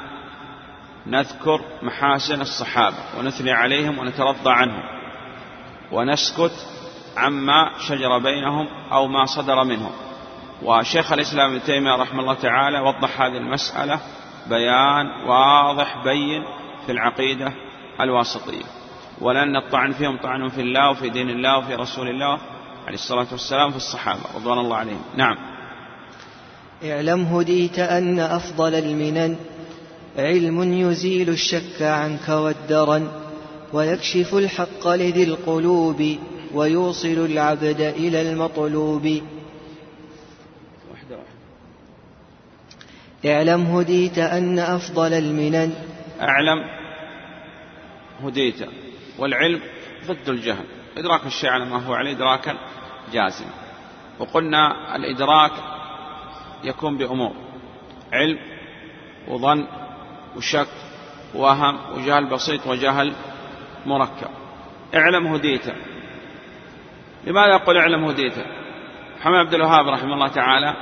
نذكر 1.07 1.61
محاسن 1.83 2.41
الصحابة 2.41 2.97
ونثني 3.19 3.53
عليهم 3.53 3.99
ونترضى 3.99 4.51
عنهم 4.51 4.83
ونسكت 5.93 6.67
عما 7.17 7.71
شجر 7.79 8.19
بينهم 8.19 8.69
أو 8.93 9.07
ما 9.07 9.25
صدر 9.25 9.65
منهم. 9.65 9.93
وشيخ 10.63 11.13
الإسلام 11.13 11.51
ابن 11.51 11.63
تيمية 11.63 11.97
رحمه 11.97 12.21
الله 12.21 12.35
تعالى 12.35 12.81
وضح 12.81 13.21
هذه 13.21 13.37
المسألة 13.37 14.01
بيان 14.47 15.07
واضح 15.27 16.05
بين 16.05 16.45
في 16.87 16.93
العقيدة 16.93 17.53
الواسطية. 18.01 18.65
ولأن 19.21 19.57
الطعن 19.57 19.93
فيهم 19.93 20.17
طعن 20.17 20.49
في 20.49 20.61
الله 20.61 20.91
وفي 20.91 21.11
دين 21.11 21.31
الله 21.31 21.59
وفي 21.59 21.75
رسول 21.75 22.09
الله 22.09 22.39
عليه 22.87 22.95
الصلاة 22.95 23.27
والسلام 23.33 23.71
في 23.71 23.77
الصحابة 23.77 24.23
رضوان 24.37 24.59
الله 24.59 24.77
عليهم. 24.77 25.05
نعم. 25.17 25.52
اعلم 26.85 27.23
هديت 27.23 27.79
أن 27.79 28.21
أفضل 28.21 28.75
المنن. 28.75 29.37
علم 30.19 30.73
يزيل 30.73 31.29
الشك 31.29 31.83
عنك 31.83 32.29
والدرن 32.29 33.09
ويكشف 33.73 34.35
الحق 34.35 34.89
لذي 34.89 35.25
القلوب 35.25 36.17
ويوصل 36.55 37.09
العبد 37.09 37.81
إلى 37.81 38.33
المطلوب. 38.33 39.23
اعلم 43.27 43.63
هديت 43.63 44.19
أن 44.19 44.59
أفضل 44.59 45.13
المنن. 45.13 45.75
أعلم 46.21 46.59
هديت 48.25 48.69
والعلم 49.19 49.61
ضد 50.07 50.29
الجهل. 50.29 50.65
إدراك 50.97 51.27
الشيء 51.27 51.51
على 51.51 51.65
ما 51.65 51.87
هو 51.87 51.95
عليه 51.95 52.13
إدراكا 52.13 52.55
جازما. 53.13 53.51
وقلنا 54.19 54.97
الإدراك 54.97 55.53
يكون 56.65 56.97
بأمور. 56.97 57.33
علم 58.13 58.39
وظن 59.29 59.67
وشك 60.37 60.69
وهم 61.35 61.79
وجهل 61.95 62.27
بسيط 62.27 62.67
وجهل 62.67 63.13
مركب. 63.87 64.29
اعلم 64.95 65.27
هديت 65.27 65.67
لماذا 67.25 67.51
يقول 67.51 67.77
اعلم 67.77 68.05
هديت 68.05 68.35
محمد 69.21 69.35
عبد 69.35 69.55
الوهاب 69.55 69.89
رحمه 69.89 70.15
الله 70.15 70.29
تعالى 70.29 70.75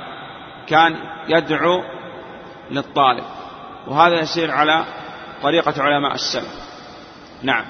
كان 0.67 0.95
يدعو 1.27 1.83
للطالب 2.71 3.23
وهذا 3.87 4.19
يسير 4.19 4.51
على 4.51 4.85
طريقة 5.43 5.83
علماء 5.83 6.13
السلف. 6.13 6.71
نعم 7.43 7.65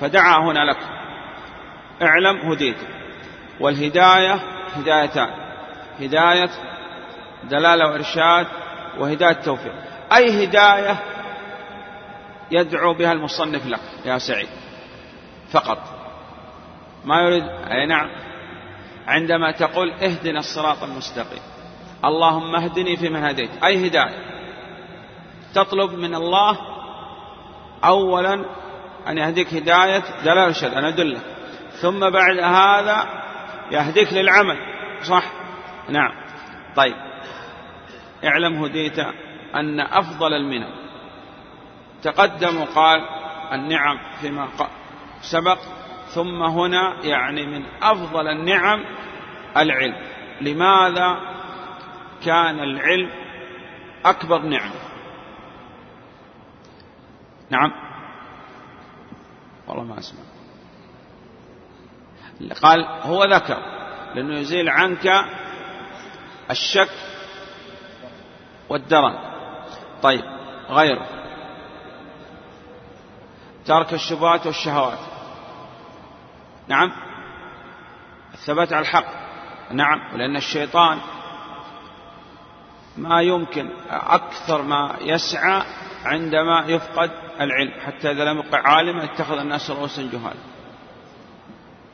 فدعا 0.00 0.38
هنا 0.38 0.64
لك. 0.70 0.78
اعلم 2.02 2.36
هديت 2.36 2.76
والهداية 3.60 4.40
هدايتان. 4.76 5.30
هداية 6.00 6.50
دلالة 7.48 7.86
وإرشاد 7.86 8.46
وهداية 8.98 9.32
توفيق. 9.32 9.72
أي 10.12 10.44
هداية 10.44 10.96
يدعو 12.50 12.94
بها 12.94 13.12
المصنف 13.12 13.66
لك 13.66 13.80
يا 14.04 14.18
سعيد؟ 14.18 14.48
فقط. 15.50 15.78
ما 17.04 17.20
يريد؟ 17.20 17.44
أي 17.70 17.86
نعم. 17.86 18.10
عندما 19.06 19.50
تقول 19.50 19.90
اهدنا 19.90 20.38
الصراط 20.38 20.82
المستقيم. 20.82 21.42
اللهم 22.04 22.56
اهدني 22.56 22.96
فيمن 22.96 23.24
هديت. 23.24 23.64
أي 23.64 23.88
هداية؟ 23.88 24.34
تطلب 25.54 25.92
من 25.92 26.14
الله 26.14 26.58
أولا 27.84 28.44
أن 29.08 29.18
يهديك 29.18 29.54
هداية 29.54 30.02
دلالة 30.24 30.46
الشهد 30.46 30.74
أن 30.74 30.84
أدلك 30.84 31.20
ثم 31.80 32.10
بعد 32.10 32.38
هذا 32.38 33.06
يهديك 33.70 34.12
للعمل. 34.12 34.56
صح؟ 35.02 35.24
نعم. 35.88 36.12
طيب. 36.76 37.13
اعلم 38.24 38.64
هديت 38.64 38.98
أن 39.54 39.80
أفضل 39.80 40.32
المنن 40.32 40.70
تقدم 42.02 42.60
وقال 42.60 43.00
النعم 43.52 43.98
فيما 44.20 44.48
سبق 45.20 45.58
ثم 46.14 46.42
هنا 46.42 47.04
يعني 47.04 47.46
من 47.46 47.64
أفضل 47.82 48.28
النعم 48.28 48.84
العلم. 49.56 49.96
لماذا 50.40 51.20
كان 52.24 52.60
العلم 52.60 53.10
أكبر 54.04 54.38
نعمة 54.38 54.80
نعم. 57.50 57.72
والله 59.68 59.84
ما 59.84 59.98
أسمع. 59.98 60.20
قال 62.62 62.84
هو 62.84 63.24
ذكر 63.24 63.58
لأنه 64.14 64.38
يزيل 64.38 64.68
عنك 64.68 65.12
الشك 66.50 67.13
والدرن. 68.68 69.18
طيب 70.02 70.24
غير. 70.68 71.02
ترك 73.66 73.94
الشبهات 73.94 74.46
والشهوات. 74.46 74.98
نعم. 76.68 76.92
الثبات 78.34 78.72
على 78.72 78.82
الحق. 78.82 79.06
نعم. 79.70 80.16
لأن 80.16 80.36
الشيطان 80.36 80.98
ما 82.96 83.22
يمكن 83.22 83.70
أكثر 83.90 84.62
ما 84.62 84.96
يسعى 85.00 85.62
عندما 86.04 86.64
يفقد 86.66 87.10
العلم. 87.40 87.80
حتى 87.80 88.10
إذا 88.10 88.24
لم 88.24 88.38
يقع 88.38 88.68
عالما 88.68 89.04
اتخذ 89.04 89.38
الناس 89.38 89.70
رؤوسا 89.70 90.02
جهالا. 90.12 90.40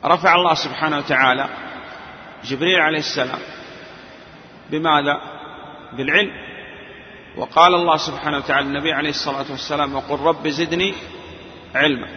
رفع 0.05 0.35
الله 0.35 0.55
سبحانه 0.55 0.99
وتعالى 0.99 1.49
جبريل 2.45 2.81
عليه 2.81 2.99
السلام 2.99 3.39
بماذا؟ 4.71 5.21
بالعلم. 5.93 6.31
وقال 7.37 7.75
الله 7.75 7.97
سبحانه 7.97 8.37
وتعالى 8.37 8.67
النبي 8.67 8.93
عليه 8.93 9.11
الصلاة 9.11 9.51
والسلام 9.51 9.95
وقل 9.95 10.21
رب 10.21 10.49
زدني 10.49 10.95
علما. 11.75 12.09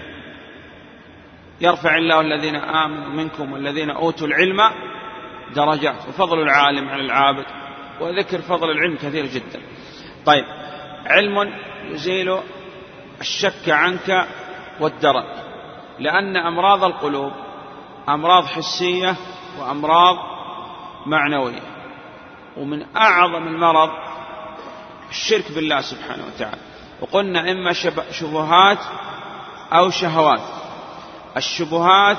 يرفع 1.61 1.97
الله 1.97 2.21
الذين 2.21 2.55
آمنوا 2.55 3.09
منكم 3.09 3.53
والذين 3.53 3.89
أوتوا 3.89 4.27
العلم 4.27 4.57
درجات. 5.55 6.07
وفضل 6.07 6.41
العالم 6.41 6.89
على 6.89 7.01
العابد. 7.01 7.45
وذكر 8.01 8.41
فضل 8.41 8.71
العلم 8.71 8.95
كثير 8.95 9.25
جدا. 9.25 9.61
طيب 10.25 10.45
علم 11.05 11.53
يزيل 11.89 12.37
الشك 13.21 13.69
عنك 13.69 14.27
والدرك. 14.79 15.43
لأن 15.99 16.37
أمراض 16.37 16.83
القلوب 16.83 17.33
أمراض 18.09 18.45
حسية 18.45 19.15
وأمراض 19.59 20.17
معنوية. 21.05 21.61
ومن 22.57 22.85
أعظم 22.95 23.47
المرض 23.47 23.89
الشرك 25.13 25.51
بالله 25.51 25.81
سبحانه 25.81 26.23
وتعالى. 26.25 26.61
وقلنا 27.01 27.51
إما 27.51 27.73
شبهات 28.11 28.77
أو 29.73 29.89
شهوات. 29.89 30.41
الشبهات 31.37 32.17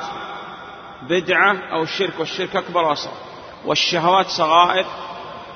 بدعة 1.02 1.56
أو 1.72 1.82
الشرك 1.82 2.12
والشرك 2.18 2.56
أكبر 2.56 2.84
وأصغر. 2.84 3.16
والشهوات 3.64 4.26
صغائر 4.26 4.86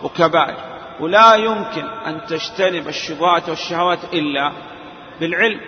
وكبائر. 0.03 0.57
ولا 1.01 1.35
يمكن 1.35 1.85
أن 1.85 2.27
تجتنب 2.27 2.89
الشبهات 2.89 3.49
والشهوات 3.49 3.99
إلا 4.13 4.53
بالعلم. 5.21 5.61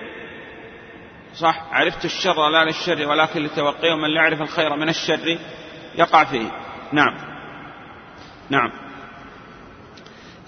صح؟ 1.35 1.63
عرفت 1.73 2.05
الشر 2.05 2.49
لا 2.49 2.65
للشر 2.65 3.09
ولكن 3.09 3.43
لتوقيه 3.43 3.95
من 3.95 4.09
لا 4.09 4.21
يعرف 4.21 4.43
الخير 4.43 4.77
من 4.77 4.89
الشر 4.89 5.39
يقع 5.95 6.25
فيه. 6.25 6.51
نعم. 6.93 7.17
نعم. 8.51 8.90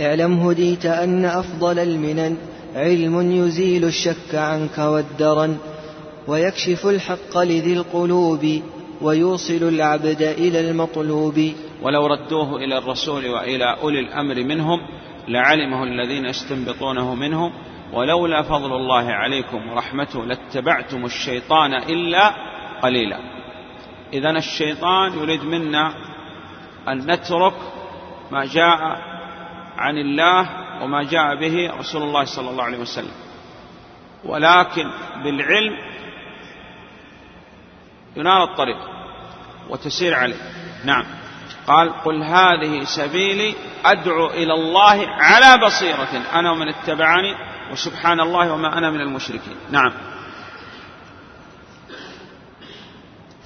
اعلم 0.00 0.40
هديت 0.40 0.86
أن 0.86 1.24
أفضل 1.24 1.78
المنن 1.78 2.36
علم 2.74 3.32
يزيل 3.32 3.84
الشك 3.84 4.34
عنك 4.34 4.78
والدرن 4.78 5.56
ويكشف 6.26 6.86
الحق 6.86 7.38
لذي 7.38 7.72
القلوب 7.72 8.62
ويوصل 9.02 9.62
العبد 9.62 10.22
إلى 10.22 10.70
المطلوب. 10.70 11.52
ولو 11.82 12.06
ردوه 12.06 12.56
إلى 12.56 12.78
الرسول 12.78 13.28
وإلى 13.28 13.76
أولي 13.82 14.00
الأمر 14.00 14.34
منهم 14.34 14.80
لعلمه 15.28 15.84
الذين 15.84 16.24
يستنبطونه 16.24 17.14
منهم. 17.14 17.52
ولولا 17.92 18.42
فضل 18.42 18.76
الله 18.76 19.04
عليكم 19.04 19.68
ورحمته 19.68 20.24
لاتبعتم 20.24 21.04
الشيطان 21.04 21.74
إلا 21.74 22.34
قليلا. 22.82 23.18
إذا 24.12 24.30
الشيطان 24.30 25.18
يريد 25.18 25.44
منا 25.44 25.94
أن 26.88 26.98
نترك 27.10 27.54
ما 28.30 28.44
جاء 28.44 29.11
عن 29.82 29.98
الله 29.98 30.48
وما 30.82 31.02
جاء 31.02 31.34
به 31.34 31.78
رسول 31.78 32.02
الله 32.02 32.24
صلى 32.24 32.50
الله 32.50 32.64
عليه 32.64 32.78
وسلم. 32.78 33.16
ولكن 34.24 34.90
بالعلم 35.24 35.74
ينال 38.16 38.42
الطريق 38.42 38.78
وتسير 39.70 40.14
عليه. 40.14 40.36
نعم. 40.84 41.04
قال 41.66 42.02
قل 42.04 42.22
هذه 42.22 42.84
سبيلي 42.84 43.54
أدعو 43.84 44.26
إلى 44.26 44.54
الله 44.54 45.06
على 45.08 45.66
بصيرة 45.66 46.22
أنا 46.34 46.50
ومن 46.52 46.68
اتبعني 46.68 47.34
وسبحان 47.72 48.20
الله 48.20 48.52
وما 48.52 48.78
أنا 48.78 48.90
من 48.90 49.00
المشركين. 49.00 49.56
نعم. 49.70 49.92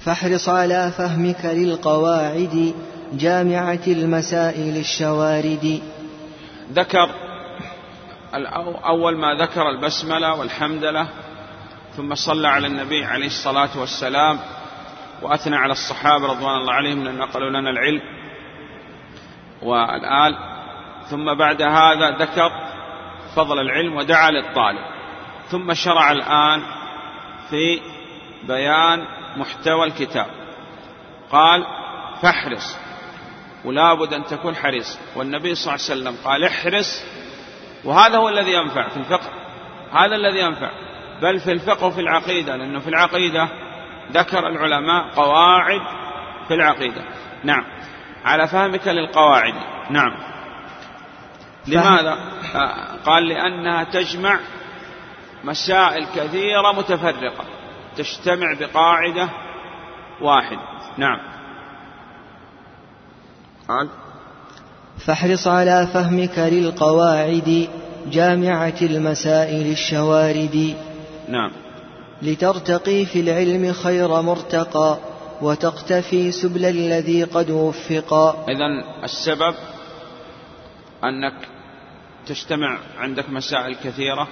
فاحرص 0.05 0.49
على 0.49 0.91
فهمك 0.97 1.45
للقواعد 1.45 2.73
جامعة 3.13 3.85
المسائل 3.87 4.77
الشوارد. 4.77 5.81
ذكر 6.71 7.09
أول 8.85 9.17
ما 9.17 9.33
ذكر 9.33 9.69
البسملة 9.69 10.33
والحمدلة 10.33 11.07
ثم 11.95 12.15
صلى 12.15 12.47
على 12.47 12.67
النبي 12.67 13.05
عليه 13.05 13.25
الصلاة 13.25 13.79
والسلام 13.79 14.39
وأثنى 15.21 15.55
على 15.55 15.71
الصحابة 15.71 16.27
رضوان 16.27 16.55
الله 16.55 16.73
عليهم 16.73 17.03
لأن 17.03 17.17
نقلوا 17.17 17.49
لنا 17.49 17.69
العلم 17.69 18.01
والآل. 19.61 20.37
ثم 21.09 21.33
بعد 21.33 21.61
هذا 21.61 22.17
ذكر 22.17 22.51
فضل 23.35 23.59
العلم 23.59 23.95
ودعا 23.95 24.31
للطالب. 24.31 24.85
ثم 25.49 25.73
شرع 25.73 26.11
الآن 26.11 26.61
في 27.49 27.81
بيان 28.43 29.05
محتوى 29.37 29.87
الكتاب. 29.87 30.27
قال 31.31 31.65
فاحرص 32.21 32.77
ولا 33.65 33.93
بد 33.93 34.13
أن 34.13 34.25
تكون 34.25 34.55
حريص. 34.55 34.99
والنبي 35.15 35.55
صلى 35.55 35.75
الله 35.75 35.85
عليه 35.89 36.01
وسلم 36.01 36.15
قال 36.25 36.43
احرص 36.43 37.03
وهذا 37.83 38.17
هو 38.17 38.29
الذي 38.29 38.53
ينفع 38.53 38.89
في 38.89 38.97
الفقه. 38.97 39.29
هذا 39.91 40.15
الذي 40.15 40.39
ينفع. 40.39 40.71
بل 41.21 41.39
في 41.39 41.51
الفقه 41.51 41.85
وفي 41.85 42.01
العقيدة 42.01 42.55
لأنه 42.55 42.79
في 42.79 42.87
العقيدة 42.87 43.49
ذكر 44.11 44.47
العلماء 44.47 45.09
قواعد 45.15 45.81
في 46.47 46.53
العقيدة. 46.53 47.03
نعم. 47.43 47.63
على 48.25 48.47
فهمك 48.47 48.87
للقواعد. 48.87 49.53
نعم. 49.89 50.17
لماذا؟ 51.67 52.17
قال 53.05 53.27
لأنها 53.27 53.83
تجمع 53.83 54.39
مسائل 55.43 56.05
كثيرة 56.15 56.71
متفرقة 56.71 57.45
تجتمع 57.97 58.53
بقاعدة 58.59 59.29
واحدة 60.21 60.61
نعم. 60.97 61.19
قال 63.67 63.89
فاحرص 65.05 65.47
على 65.47 65.87
فهمك 65.93 66.39
للقواعد 66.39 67.69
جامعة 68.07 68.75
المسائل 68.81 69.71
الشوارد. 69.71 70.75
نعم. 71.29 71.51
لترتقي 72.21 73.05
في 73.05 73.19
العلم 73.19 73.73
خير 73.73 74.21
مرتقى 74.21 74.97
وتقتفي 75.41 76.31
سبل 76.31 76.65
الذي 76.65 77.23
قد 77.23 77.49
وفقا 77.49 78.45
إذا 78.49 78.65
السبب 79.03 79.55
أنك 81.03 81.33
تجتمع 82.27 82.77
عندك 82.97 83.29
مسائل 83.29 83.75
كثيرة 83.75 84.27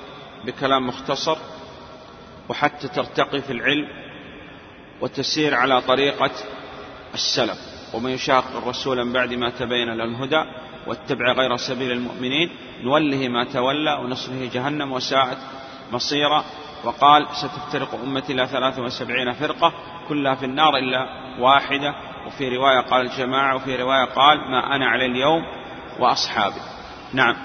بكلام 0.46 0.88
مختصر 0.88 1.38
وحتى 2.50 2.88
ترتقي 2.88 3.42
في 3.42 3.54
العلم 3.54 3.88
وتسير 5.02 5.56
على 5.56 5.82
طريقة 5.82 6.32
السلف. 7.14 7.75
ومن 7.96 8.12
يشاق 8.12 8.44
الرسول 8.58 9.06
من 9.06 9.14
بعد 9.14 9.34
ما 9.34 9.50
تبين 9.50 9.90
له 9.90 10.04
الهدى 10.04 10.44
واتبع 10.88 11.32
غير 11.32 11.56
سبيل 11.56 11.92
المؤمنين 11.92 12.50
نوله 12.84 13.28
ما 13.28 13.44
تولى 13.44 13.94
ونصره 13.94 14.50
جهنم 14.54 14.92
وساءت 14.92 15.38
مصيرا. 15.92 16.44
وقال 16.84 17.28
ستفترق 17.34 18.00
أمتي 18.04 18.34
إلى 18.34 18.48
ثلاث 18.48 18.80
وسبعين 18.80 19.34
فرقة 19.34 19.74
كلها 20.10 20.36
في 20.36 20.46
النار 20.46 20.78
إلا 20.78 21.08
واحدة. 21.40 21.94
وفي 22.28 22.58
رواية 22.58 22.80
قال 22.80 23.06
الجماعة 23.06 23.56
وفي 23.56 23.76
رواية 23.76 24.06
قال 24.06 24.38
ما 24.38 24.76
أنا 24.76 24.86
على 24.86 25.06
اليوم 25.06 25.42
وأصحابي. 26.00 26.62
نعم. 27.14 27.36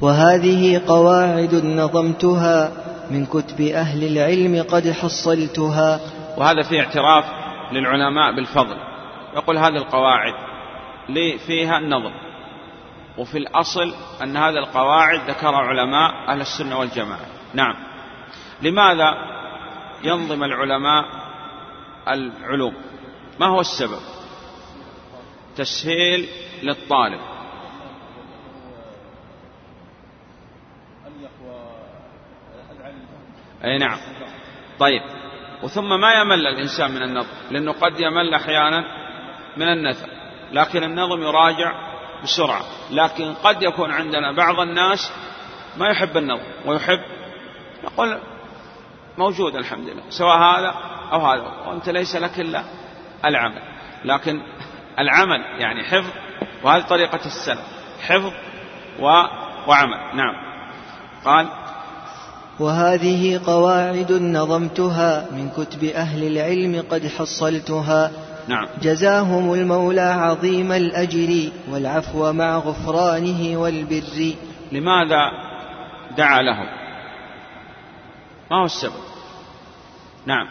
وهذه 0.00 0.82
قواعد 0.86 1.54
نظمتها 1.54 2.72
من 3.10 3.26
كتب 3.26 3.60
أهل 3.60 4.04
العلم 4.04 4.62
قد 4.62 4.90
حصلتها. 4.90 6.00
وهذا 6.36 6.62
فيه 6.62 6.80
اعتراف 6.80 7.24
للعلماء 7.72 8.36
بالفضل. 8.36 8.76
يقول 9.34 9.58
هذه 9.58 9.76
القواعد 9.76 10.34
لي 11.08 11.38
فيها 11.38 11.78
النظم 11.78 12.12
وفي 13.18 13.38
الأصل 13.38 13.94
أن 14.22 14.36
هذه 14.36 14.58
القواعد 14.58 15.30
ذكرها 15.30 15.58
علماء 15.58 16.28
أهل 16.28 16.40
السنة 16.40 16.78
والجماعة. 16.78 17.26
نعم. 17.54 17.74
لماذا 18.62 19.14
ينظم 20.04 20.44
العلماء 20.44 21.04
العلوم؟ 22.08 22.74
ما 23.40 23.46
هو 23.46 23.60
السبب؟ 23.60 24.00
تسهيل 25.56 26.28
للطالب. 26.62 27.20
أي 33.64 33.78
نعم. 33.78 33.98
طيب. 34.78 35.15
وثم 35.62 36.00
ما 36.00 36.12
يمل 36.12 36.46
الإنسان 36.46 36.90
من 36.90 37.02
النظم 37.02 37.28
لأنه 37.50 37.72
قد 37.72 38.00
يمل 38.00 38.34
أحيانا 38.34 38.84
من 39.56 39.68
النثر. 39.68 40.08
لكن 40.52 40.82
النظم 40.82 41.22
يراجع 41.22 41.72
بسرعة. 42.22 42.62
لكن 42.90 43.34
قد 43.34 43.62
يكون 43.62 43.90
عندنا 43.90 44.32
بعض 44.32 44.60
الناس 44.60 45.12
ما 45.76 45.88
يحب 45.88 46.16
النظم 46.16 46.44
ويحب 46.66 47.00
نقول 47.84 48.18
موجود 49.18 49.56
الحمد 49.56 49.88
لله 49.88 50.02
سواء 50.10 50.36
هذا 50.36 50.74
أو 51.12 51.20
هذا 51.26 51.42
وأنت 51.66 51.88
ليس 51.88 52.16
لك 52.16 52.40
إلا 52.40 52.64
العمل. 53.24 53.62
لكن 54.04 54.42
العمل 54.98 55.40
يعني 55.58 55.84
حفظ 55.84 56.10
وهذه 56.62 56.82
طريقة 56.82 57.20
السلف 57.26 57.66
حفظ 58.08 58.32
و... 59.00 59.06
وعمل. 59.66 60.16
نعم. 60.16 60.34
قال 61.24 61.48
وهذه 62.60 63.40
قواعد 63.46 64.12
نظمتها 64.12 65.26
من 65.30 65.50
كتب 65.50 65.84
أهل 65.84 66.26
العلم 66.26 66.84
قد 66.90 67.06
حصلتها. 67.06 68.10
نعم. 68.48 68.68
جزاهم 68.82 69.52
المولى 69.52 70.00
عظيم 70.00 70.72
الأجر 70.72 71.50
والعفو 71.70 72.32
مع 72.32 72.56
غفرانه 72.58 73.56
والبر. 73.56 74.34
لماذا 74.72 75.30
دعا 76.16 76.42
لهم؟ 76.42 76.66
ما 78.50 78.60
هو 78.60 78.64
السبب؟ 78.64 78.92
نعم. 80.26 80.46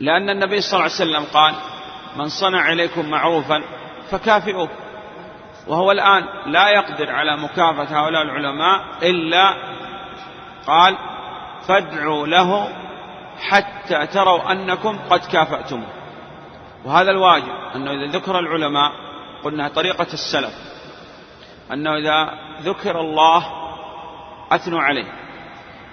لأن 0.00 0.30
النبي 0.30 0.60
صلى 0.60 0.72
الله 0.72 0.82
عليه 0.82 0.94
وسلم 0.94 1.24
قال 1.32 1.54
من 2.16 2.28
صنع 2.28 2.72
إليكم 2.72 3.10
معروفا 3.10 3.62
فكافئوه. 4.10 4.68
وهو 5.68 5.92
الآن 5.92 6.24
لا 6.46 6.68
يقدر 6.68 7.10
على 7.10 7.36
مكافأة 7.36 8.00
هؤلاء 8.00 8.22
العلماء 8.22 8.80
إلا 9.02 9.54
قال 10.66 10.98
فادعوا 11.68 12.26
له 12.26 12.68
حتى 13.40 14.06
تروا 14.06 14.52
أنكم 14.52 14.98
قد 15.10 15.20
كافأتموه. 15.20 15.88
وهذا 16.84 17.10
الواجب 17.10 17.52
أنه 17.74 17.90
إذا 17.90 18.18
ذكر 18.18 18.38
العلماء 18.38 18.92
قلنا 19.44 19.68
طريقة 19.68 20.06
السلف 20.12 20.54
أنه 21.72 21.96
إذا 21.96 22.30
ذكر 22.60 23.00
الله 23.00 23.46
أثنوا 24.52 24.80
عليه. 24.80 25.12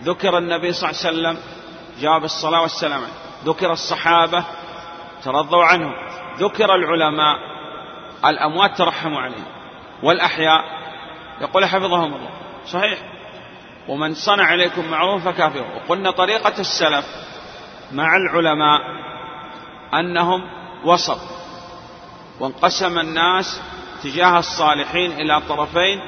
ذكر 0.04 0.38
النبي 0.38 0.74
صلى 0.74 0.90
الله 0.90 1.02
عليه 1.06 1.10
وسلم 1.10 1.44
جاء 2.00 2.20
بالصلاة 2.20 2.62
والسلام 2.62 3.02
ذكر 3.46 3.72
الصحابة 3.72 4.44
ترضوا 5.24 5.66
عنه. 5.66 5.92
ذكر 6.38 6.76
العلماء 6.76 7.38
الأموات 8.26 8.78
ترحموا 8.78 9.22
عليهم. 9.22 9.46
والأحياء 10.04 10.64
يقول 11.42 11.66
حفظهم 11.66 12.14
الله. 12.14 12.30
صحيح. 12.66 13.17
ومن 13.90 14.14
صنع 14.14 14.44
عليكم 14.44 14.86
معروف 14.86 15.24
فكافئه 15.24 15.76
وقلنا 15.76 16.12
طريقة 16.12 16.54
السلف 16.60 17.06
مع 17.92 18.16
العلماء 18.18 18.82
أنهم 19.94 20.42
وسط. 20.86 21.20
وانقسم 22.40 23.00
الناس 23.00 23.62
تجاه 24.04 24.40
الصالحين 24.40 25.12
إلى 25.12 25.42
طرفين 25.50 26.00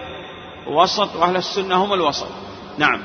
وسط 0.67 1.15
وأهل 1.15 1.35
السنة 1.35 1.75
هم 1.75 1.93
الوسط. 1.93 2.27
نعم. 2.77 3.01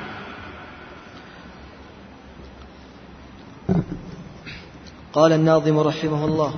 قال 5.13 5.33
الناظم 5.33 5.79
رحمه 5.79 6.25
الله 6.25 6.53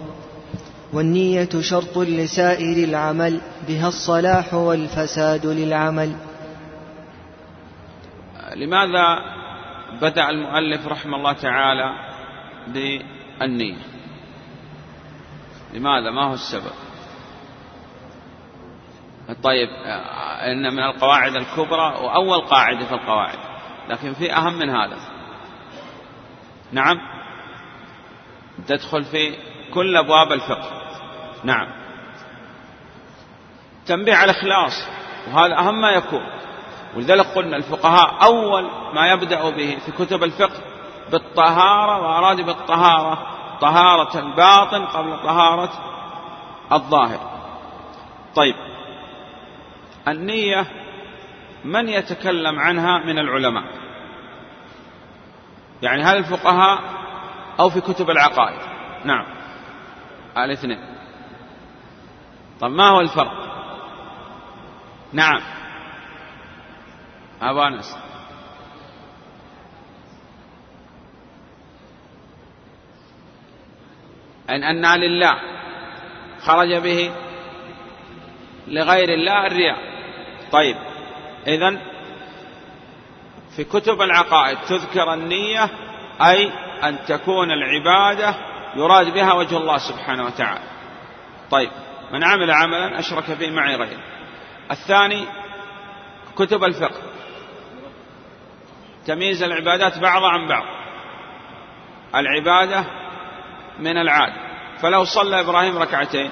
والنية 0.94 1.50
شرط 1.60 1.98
لسائر 1.98 2.84
العمل 2.84 3.42
بها 3.68 3.88
الصلاح 3.88 4.54
والفساد 4.54 5.46
للعمل. 5.46 6.27
لماذا 8.58 9.38
بدأ 10.02 10.30
المؤلف 10.30 10.88
رحمه 10.88 11.18
الله 11.18 11.34
تعالى 11.34 11.94
بالنية؟ 12.68 13.78
لماذا؟ 15.74 16.12
ما 16.12 16.24
هو 16.24 16.34
السبب؟ 16.34 16.72
طيب 19.44 19.70
إن 20.52 20.74
من 20.74 20.84
القواعد 20.84 21.36
الكبرى 21.36 21.96
وأول 22.04 22.42
قاعدة 22.42 22.86
في 22.86 22.94
القواعد 22.94 23.40
لكن 23.90 24.14
في 24.14 24.34
أهم 24.34 24.54
من 24.54 24.70
هذا. 24.70 24.98
نعم؟ 26.72 26.98
تدخل 28.68 29.04
في 29.04 29.36
كل 29.74 29.98
أبواب 29.98 30.32
الفقه. 30.32 30.82
نعم. 31.44 31.68
تنبيه 33.86 34.16
على 34.16 34.32
الإخلاص 34.32 34.88
وهذا 35.28 35.60
أهم 35.60 35.82
ما 35.82 35.92
يكون. 35.92 36.37
ولذلك 36.96 37.26
قلنا 37.26 37.58
الفقهاء 37.58 38.24
أول 38.24 38.70
ما 38.94 39.12
يبدأ 39.12 39.50
به 39.50 39.78
في 39.86 39.92
كتب 39.92 40.24
الفقه 40.24 40.62
بالطهارة 41.12 42.02
وأراد 42.02 42.42
بالطهارة 42.42 43.28
طهارة 43.62 44.20
الباطن 44.20 44.86
قبل 44.86 45.24
طهارة 45.24 45.70
الظاهر. 46.72 47.20
طيب 48.36 48.56
النية 50.08 50.66
من 51.66 51.90
يتكلم 51.90 52.60
عنها 52.60 52.98
من 52.98 53.20
العلماء؟ 53.20 53.64
يعني 55.82 56.04
هل 56.04 56.18
الفقهاء 56.18 56.80
أو 57.60 57.70
في 57.70 57.82
كتب 57.82 58.10
العقائد؟ 58.10 58.60
نعم. 59.06 59.26
الاثنين. 60.38 60.80
طب 62.60 62.72
ما 62.72 62.90
هو 62.90 63.02
الفرق؟ 63.02 63.34
نعم. 65.14 65.42
أبو 67.42 67.62
أنس 67.62 67.98
أن 74.50 74.64
أن 74.64 75.00
لله 75.00 75.40
خرج 76.42 76.76
به 76.76 77.12
لغير 78.68 79.14
الله 79.14 79.48
الرياء. 79.48 79.78
طيب. 80.52 80.76
إذن 81.48 81.80
في 83.56 83.64
كتب 83.64 84.02
العقائد 84.02 84.58
تذكر 84.58 85.14
النية 85.14 85.70
أي 86.22 86.52
أن 86.84 86.98
تكون 87.08 87.52
العبادة 87.52 88.36
يراد 88.76 89.14
بها 89.14 89.34
وجه 89.34 89.58
الله 89.58 89.78
سبحانه 89.78 90.26
وتعالى. 90.26 90.64
طيب. 91.52 91.70
من 92.12 92.24
عمل 92.24 92.52
عملا 92.52 93.00
أشرك 93.00 93.24
فيه 93.24 93.52
معي 93.52 93.76
غيره. 93.76 94.04
الثاني 94.72 95.26
كتب 96.36 96.64
الفقه. 96.64 96.87
تمييز 99.08 99.44
العبادات 99.44 99.98
بعضها 100.00 100.30
عن 100.30 100.48
بعض. 100.48 100.64
العبادة 102.16 102.86
من 103.80 103.98
العاد. 103.98 104.34
فلو 104.82 105.04
صلى 105.04 105.40
إبراهيم 105.40 105.78
ركعتين 105.78 106.32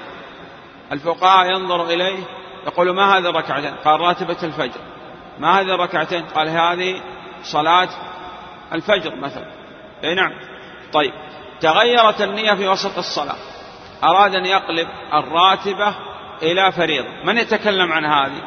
الفقهاء 0.92 1.50
ينظر 1.50 1.84
إليه 1.84 2.18
يقول 2.66 2.90
ما 2.90 3.18
هذه 3.18 3.30
الركعتين؟ 3.30 3.74
قال 3.74 4.00
راتبة 4.00 4.36
الفجر. 4.42 4.80
ما 5.38 5.60
هذه 5.60 5.74
الركعتين؟ 5.74 6.24
قال 6.24 6.48
هذه 6.48 7.02
صلاة 7.42 7.88
الفجر 8.72 9.16
مثلا. 9.16 9.46
إي 10.04 10.14
نعم. 10.14 10.32
طيب. 10.92 11.12
تغيرت 11.60 12.20
النية 12.20 12.54
في 12.54 12.68
وسط 12.68 12.98
الصلاة. 12.98 13.36
أراد 14.04 14.34
أن 14.34 14.46
يقلب 14.46 14.88
الراتبة 15.12 15.94
إلى 16.42 16.72
فريضة. 16.72 17.08
من 17.24 17.38
يتكلم 17.38 17.92
عن 17.92 18.04
هذه؟ 18.04 18.42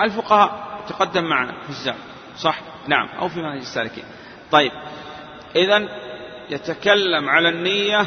الفقهاء. 0.00 0.72
تقدم 0.88 1.24
معنا 1.24 1.52
في 1.62 1.68
الزاد 1.68 1.96
صح؟ 2.36 2.71
نعم. 2.88 3.08
أو 3.08 3.28
في 3.28 3.42
منهج 3.42 3.58
السالكين. 3.58 4.04
طيب. 4.50 4.72
إذا 5.56 5.88
يتكلم 6.50 7.28
على 7.28 7.48
النية 7.48 8.06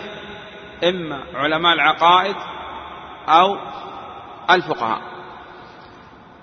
إما 0.84 1.24
علماء 1.34 1.74
العقائد 1.74 2.36
أو 3.28 3.58
الفقهاء. 4.50 5.02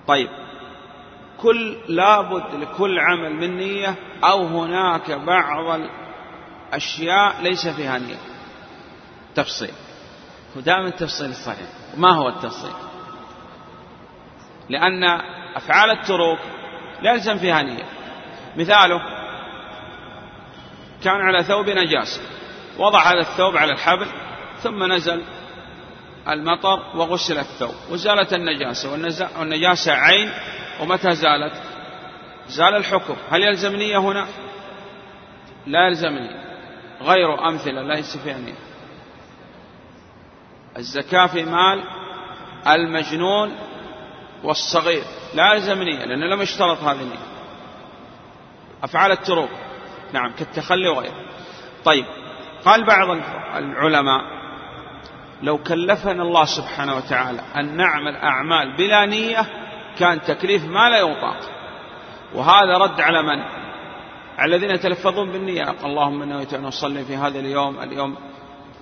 طيب. 0.07 0.29
كل 1.37 1.77
لابد 1.87 2.55
لكل 2.55 2.99
عمل 2.99 3.33
من 3.33 3.57
نية 3.57 3.95
أو 4.23 4.47
هناك 4.47 5.11
بعض 5.11 5.79
الأشياء 6.71 7.41
ليس 7.41 7.67
فيها 7.67 7.97
نية. 7.97 8.19
تفصيل. 9.35 9.73
ودائما 10.55 10.87
التفصيل 10.87 11.29
الصحيح. 11.29 11.67
ما 11.97 12.11
هو 12.11 12.29
التفصيل؟ 12.29 12.73
لأن 14.69 15.03
أفعال 15.55 15.91
التروك 15.91 16.39
لا 17.01 17.13
يلزم 17.13 17.37
فيها 17.37 17.61
نية. 17.61 18.02
مثاله 18.57 19.01
كان 21.03 21.21
على 21.21 21.43
ثوب 21.43 21.69
نجاسة 21.69 22.21
وضع 22.77 23.11
هذا 23.11 23.19
الثوب 23.19 23.57
على 23.57 23.71
الحبل 23.71 24.07
ثم 24.63 24.93
نزل 24.93 25.23
المطر 26.27 26.79
وغسل 26.95 27.37
الثوب 27.37 27.75
وزالت 27.91 28.33
النجاسة 28.33 28.91
والنجاسة 29.39 29.91
عين 29.91 30.31
ومتى 30.81 31.15
زالت؟ 31.15 31.53
زال 32.47 32.75
الحكم. 32.75 33.15
هل 33.29 33.43
يلزم 33.43 33.75
نية 33.75 33.97
هنا؟ 33.97 34.27
لا 35.67 35.87
يلزم 35.87 36.09
نية 36.09 36.43
غير 37.01 37.47
أمثلة 37.47 37.81
ليس 37.81 38.17
فيها 38.17 38.37
نية 38.37 38.55
الزكاة 40.77 41.25
في 41.25 41.43
مال 41.43 41.83
المجنون 42.67 43.55
والصغير 44.43 45.03
لا 45.33 45.53
يلزم 45.53 45.83
نية 45.83 46.05
لأنه 46.05 46.25
لم 46.25 46.41
يشترط 46.41 46.79
هذه 46.83 47.01
النية. 47.01 47.33
أفعال 48.83 49.11
التروك. 49.11 49.49
نعم 50.13 50.31
كالتخلي 50.31 50.87
وغيره. 50.87 51.15
طيب 51.85 52.05
قال 52.65 52.85
بعض 52.85 53.09
العلماء 53.55 54.21
لو 55.41 55.57
كلفنا 55.57 56.23
الله 56.23 56.45
سبحانه 56.45 56.95
وتعالى 56.95 57.41
أن 57.55 57.77
نعمل 57.77 58.15
أعمال 58.15 58.77
بلا 58.77 59.05
نية 59.05 59.45
كان 59.99 60.21
تكليف 60.21 60.65
ما 60.65 60.89
لا 60.89 60.97
يطاق. 60.97 61.39
وهذا 62.33 62.77
رد 62.77 63.01
على 63.01 63.23
من؟ 63.23 63.43
على 64.37 64.55
الذين 64.55 64.69
يتلفظون 64.69 65.31
بالنية. 65.31 65.75
اللهم 65.83 66.23
نويت 66.23 66.53
أن 66.53 66.65
أصلي 66.65 67.05
في 67.05 67.15
هذا 67.15 67.39
اليوم 67.39 67.79
اليوم 67.79 68.17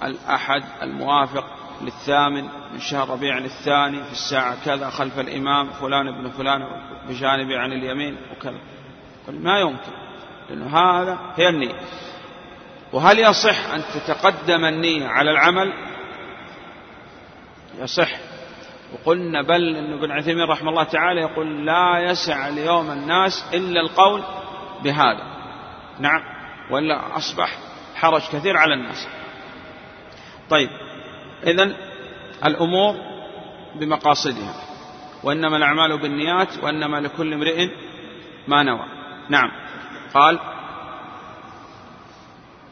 الأحد 0.04 0.64
الموافق 0.82 1.46
للثامن 1.82 2.44
من 2.44 2.80
شهر 2.80 3.10
ربيع 3.10 3.38
الثاني 3.38 4.04
في 4.04 4.12
الساعة 4.12 4.66
كذا 4.66 4.90
خلف 4.90 5.20
الإمام 5.20 5.70
فلان 5.70 6.08
ابن 6.08 6.30
فلان 6.30 6.62
بجانبي 7.10 7.58
عن 7.58 7.72
اليمين 7.72 8.18
وكذا. 8.32 8.60
ما 9.30 9.60
يمكن 9.60 9.92
لأنه 10.50 10.78
هذا 10.78 11.20
هي 11.36 11.50
النية. 11.50 11.76
وهل 12.94 13.20
يصح 13.20 13.74
أن 13.74 13.82
تتقدم 13.94 14.66
النية 14.66 15.08
على 15.08 15.32
العمل؟ 15.32 15.74
يصح. 17.80 18.10
وقلنا 18.94 19.42
بل 19.42 19.76
أن 19.76 19.94
ابن 19.94 20.12
عثيمين 20.12 20.44
رحمه 20.50 20.70
الله 20.70 20.84
تعالى 20.84 21.22
يقول 21.22 21.66
لا 21.66 22.00
يسع 22.00 22.48
اليوم 22.48 22.92
الناس 22.92 23.46
إلا 23.54 23.82
القول 23.82 24.24
بهذا. 24.84 25.24
نعم. 26.00 26.22
وإلا 26.72 27.18
أصبح 27.18 27.58
حرج 27.96 28.22
كثير 28.22 28.58
على 28.58 28.74
الناس. 28.74 29.08
طيب. 30.50 30.70
إذن 31.48 31.76
الأمور 32.46 32.96
بمقاصدها. 33.76 34.54
وإنما 35.24 35.58
الأعمال 35.58 35.98
بالنيات 35.98 36.64
وإنما 36.64 36.98
لكل 36.98 37.34
امرئ 37.34 37.70
ما 38.48 38.64
نوى. 38.64 39.01
نعم. 39.32 39.50
قال 40.14 40.40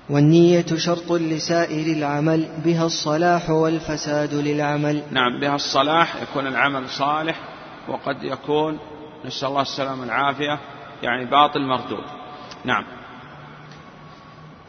والنية 0.10 0.66
شرط 0.76 1.12
لسائر 1.12 1.98
العمل 1.98 2.50
بها 2.66 2.86
الصلاح 2.86 3.50
والفساد 3.50 4.34
للعمل. 4.34 5.04
نعم 5.12 5.40
بها 5.40 5.56
الصلاح 5.56 6.16
يكون 6.22 6.48
العمل 6.48 6.90
صالح 6.90 7.40
وقد 7.88 8.24
يكون 8.24 8.80
نسأل 9.26 9.48
الله 9.48 9.62
السلامة 9.62 10.02
والعافية 10.02 10.60
يعني 11.04 11.26
باطل 11.26 11.62
مردود. 11.62 12.04
نعم. 12.66 12.86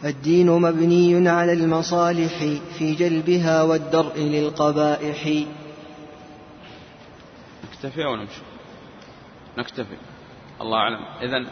الدين 0.05 0.51
مبني 0.51 1.29
على 1.29 1.53
المصالح 1.53 2.39
في 2.79 2.95
جلبها 2.95 3.63
والدرء 3.63 4.19
للقبائح. 4.19 5.45
نكتفي 7.65 8.05
أو 8.05 8.17
نمشي؟ 8.17 8.43
نكتفي. 9.59 9.97
الله 10.61 10.79
أعلم. 10.79 11.05
إذا 11.23 11.47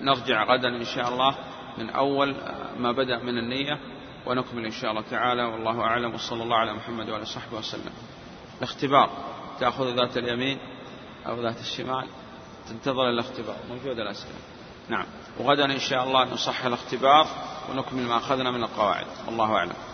نرجع 0.00 0.44
غدا 0.44 0.68
إن 0.68 0.84
شاء 0.84 1.08
الله 1.08 1.34
من 1.78 1.90
أول 1.90 2.36
ما 2.78 2.92
بدأ 2.92 3.18
من 3.18 3.38
النية 3.38 3.80
ونكمل 4.26 4.64
إن 4.64 4.70
شاء 4.70 4.90
الله 4.90 5.02
تعالى 5.10 5.42
والله 5.42 5.80
أعلم 5.80 6.14
وصلى 6.14 6.42
الله 6.42 6.56
على 6.56 6.74
محمد 6.74 7.10
وعلى 7.10 7.24
صحبه 7.24 7.58
وسلم. 7.58 7.92
الاختبار 8.58 9.10
تأخذ 9.60 9.96
ذات 9.96 10.16
اليمين 10.16 10.58
أو 11.26 11.42
ذات 11.42 11.60
الشمال 11.60 12.06
تنتظر 12.68 13.10
الاختبار 13.10 13.56
موجودة 13.68 14.02
الأسئلة. 14.02 14.34
نعم. 14.88 15.06
وغدا 15.38 15.64
إن 15.64 15.78
شاء 15.78 16.04
الله 16.04 16.24
نصح 16.24 16.64
الاختبار 16.64 17.26
ونكمل 17.70 18.02
ما 18.02 18.16
أخذنا 18.16 18.50
من 18.50 18.62
القواعد 18.62 19.06
والله 19.26 19.56
أعلم. 19.56 19.91